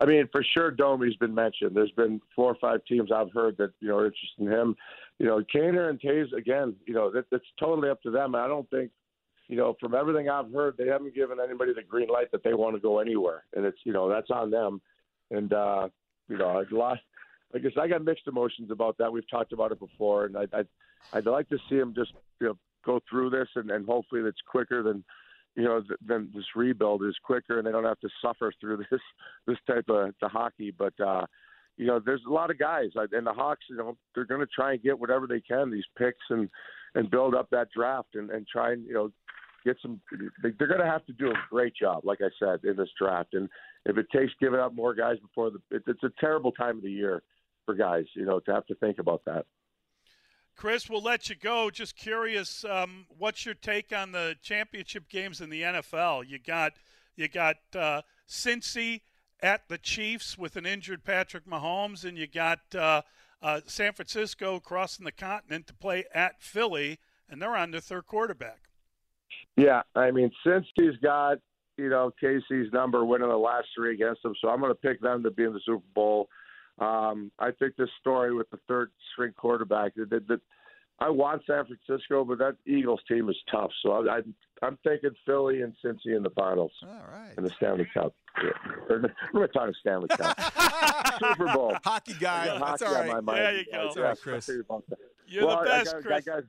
[0.00, 1.74] I mean, for sure, Domi's been mentioned.
[1.74, 4.76] There's been four or five teams I've heard that you know are interested in him.
[5.18, 6.74] You know, Kaner and Toews again.
[6.86, 8.34] You know, that, that's totally up to them.
[8.34, 8.90] I don't think,
[9.48, 12.54] you know, from everything I've heard, they haven't given anybody the green light that they
[12.54, 14.80] want to go anywhere, and it's you know that's on them.
[15.30, 15.88] And uh,
[16.28, 16.98] you know, a lot.
[17.54, 19.12] I guess I got mixed emotions about that.
[19.12, 20.68] We've talked about it before, and I, I'd
[21.12, 24.40] I'd like to see him just you know go through this, and, and hopefully it's
[24.46, 25.04] quicker than
[25.56, 29.00] you know, then this rebuild is quicker and they don't have to suffer through this
[29.46, 30.72] this type of the hockey.
[30.76, 31.26] But uh,
[31.76, 34.46] you know, there's a lot of guys, and the Hawks, you know, they're going to
[34.46, 36.48] try and get whatever they can these picks and
[36.94, 39.10] and build up that draft and and try and you know
[39.64, 40.00] get some.
[40.42, 43.34] They're going to have to do a great job, like I said, in this draft.
[43.34, 43.48] And
[43.86, 46.90] if it takes giving up more guys before the, it's a terrible time of the
[46.90, 47.22] year
[47.64, 49.46] for guys, you know, to have to think about that.
[50.56, 51.68] Chris, we'll let you go.
[51.70, 56.28] Just curious, um, what's your take on the championship games in the NFL?
[56.28, 56.74] You got
[57.16, 59.00] you got uh, Cincy
[59.44, 63.02] at the Chiefs with an injured Patrick Mahomes, and you got uh,
[63.42, 68.06] uh, San Francisco crossing the continent to play at Philly, and they're on their third
[68.06, 68.70] quarterback.
[69.56, 71.38] Yeah, I mean, since he's got
[71.76, 75.02] you know Casey's number winning the last three against them, so I'm going to pick
[75.02, 76.28] them to be in the Super Bowl.
[76.78, 80.40] Um, I think this story with the third string quarterback that, that
[81.00, 83.70] I want San Francisco, but that Eagles team is tough.
[83.82, 84.20] So I,
[84.62, 86.72] I, am thinking Philly and Cincy in the finals.
[86.82, 87.32] All right.
[87.36, 88.14] In the Stanley Cup.
[88.42, 88.98] Yeah.
[89.32, 90.38] We're talking Stanley Cup.
[91.20, 91.76] Super Bowl.
[91.84, 92.58] Hockey guy.
[92.58, 93.24] That's all right.
[93.24, 93.84] My there you go.
[93.84, 94.50] That's all right, Chris.
[95.26, 96.12] You're well, the best, I got, Chris.
[96.12, 96.42] I got,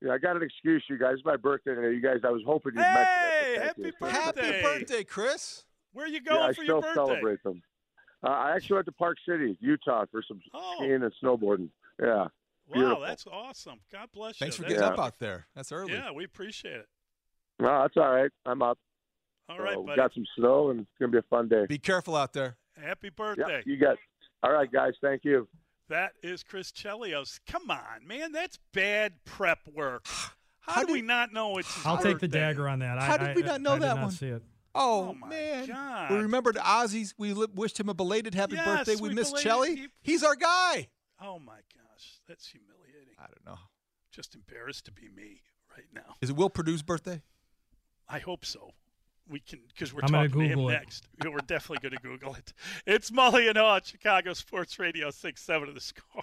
[0.00, 1.14] yeah, I got an excuse, you guys.
[1.14, 1.94] It's my birthday today.
[1.94, 3.92] You guys, I was hoping you'd hey, mention it.
[3.92, 4.42] Happy birthday.
[4.42, 5.64] Happy birthday, Chris.
[5.92, 7.62] Where are you going yeah, for I still celebrate them.
[8.24, 10.74] Uh, I actually went to Park City, Utah, for some oh.
[10.76, 11.68] skiing and snowboarding.
[12.00, 12.28] Yeah.
[12.80, 13.80] Wow, that's awesome.
[13.92, 14.44] God bless you.
[14.44, 15.46] Thanks for that's getting up out there.
[15.54, 15.92] That's early.
[15.92, 16.86] Yeah, we appreciate it.
[17.60, 18.30] No, that's all right.
[18.46, 18.78] I'm up.
[19.48, 19.96] All right, uh, so buddy.
[19.96, 21.66] Got some snow, and it's gonna be a fun day.
[21.68, 22.56] Be careful out there.
[22.80, 23.62] Happy birthday.
[23.66, 23.96] Yeah, you got.
[24.42, 24.92] All right, guys.
[25.02, 25.48] Thank you.
[25.88, 27.38] That is Chris Chelios.
[27.46, 28.32] Come on, man.
[28.32, 30.06] That's bad prep work.
[30.60, 32.98] How, How do did- we not know it's his I'll take the dagger on that.
[33.00, 34.10] How I, did we not know I did that not one?
[34.12, 34.42] See it.
[34.74, 35.66] Oh, Oh, my man.
[35.66, 36.10] God.
[36.12, 37.12] We remembered Ozzy's.
[37.18, 38.94] We wished him a belated happy Yes, birthday.
[38.94, 39.76] We, we missed belated- Chelly.
[39.76, 40.88] he- He's our guy.
[41.20, 41.58] Oh my
[42.02, 43.14] gosh, that's humiliating.
[43.18, 43.60] I don't know.
[44.10, 45.40] Just embarrassed to be me
[45.76, 46.16] right now.
[46.20, 47.22] Is it Will Perdue's birthday?
[48.08, 48.70] I hope so.
[49.28, 50.72] We can because we're I'm talking to him it.
[50.72, 51.06] next.
[51.24, 52.52] We're definitely going to Google it.
[52.86, 56.22] It's Mully and Haugh, Chicago Sports Radio six seven of the score.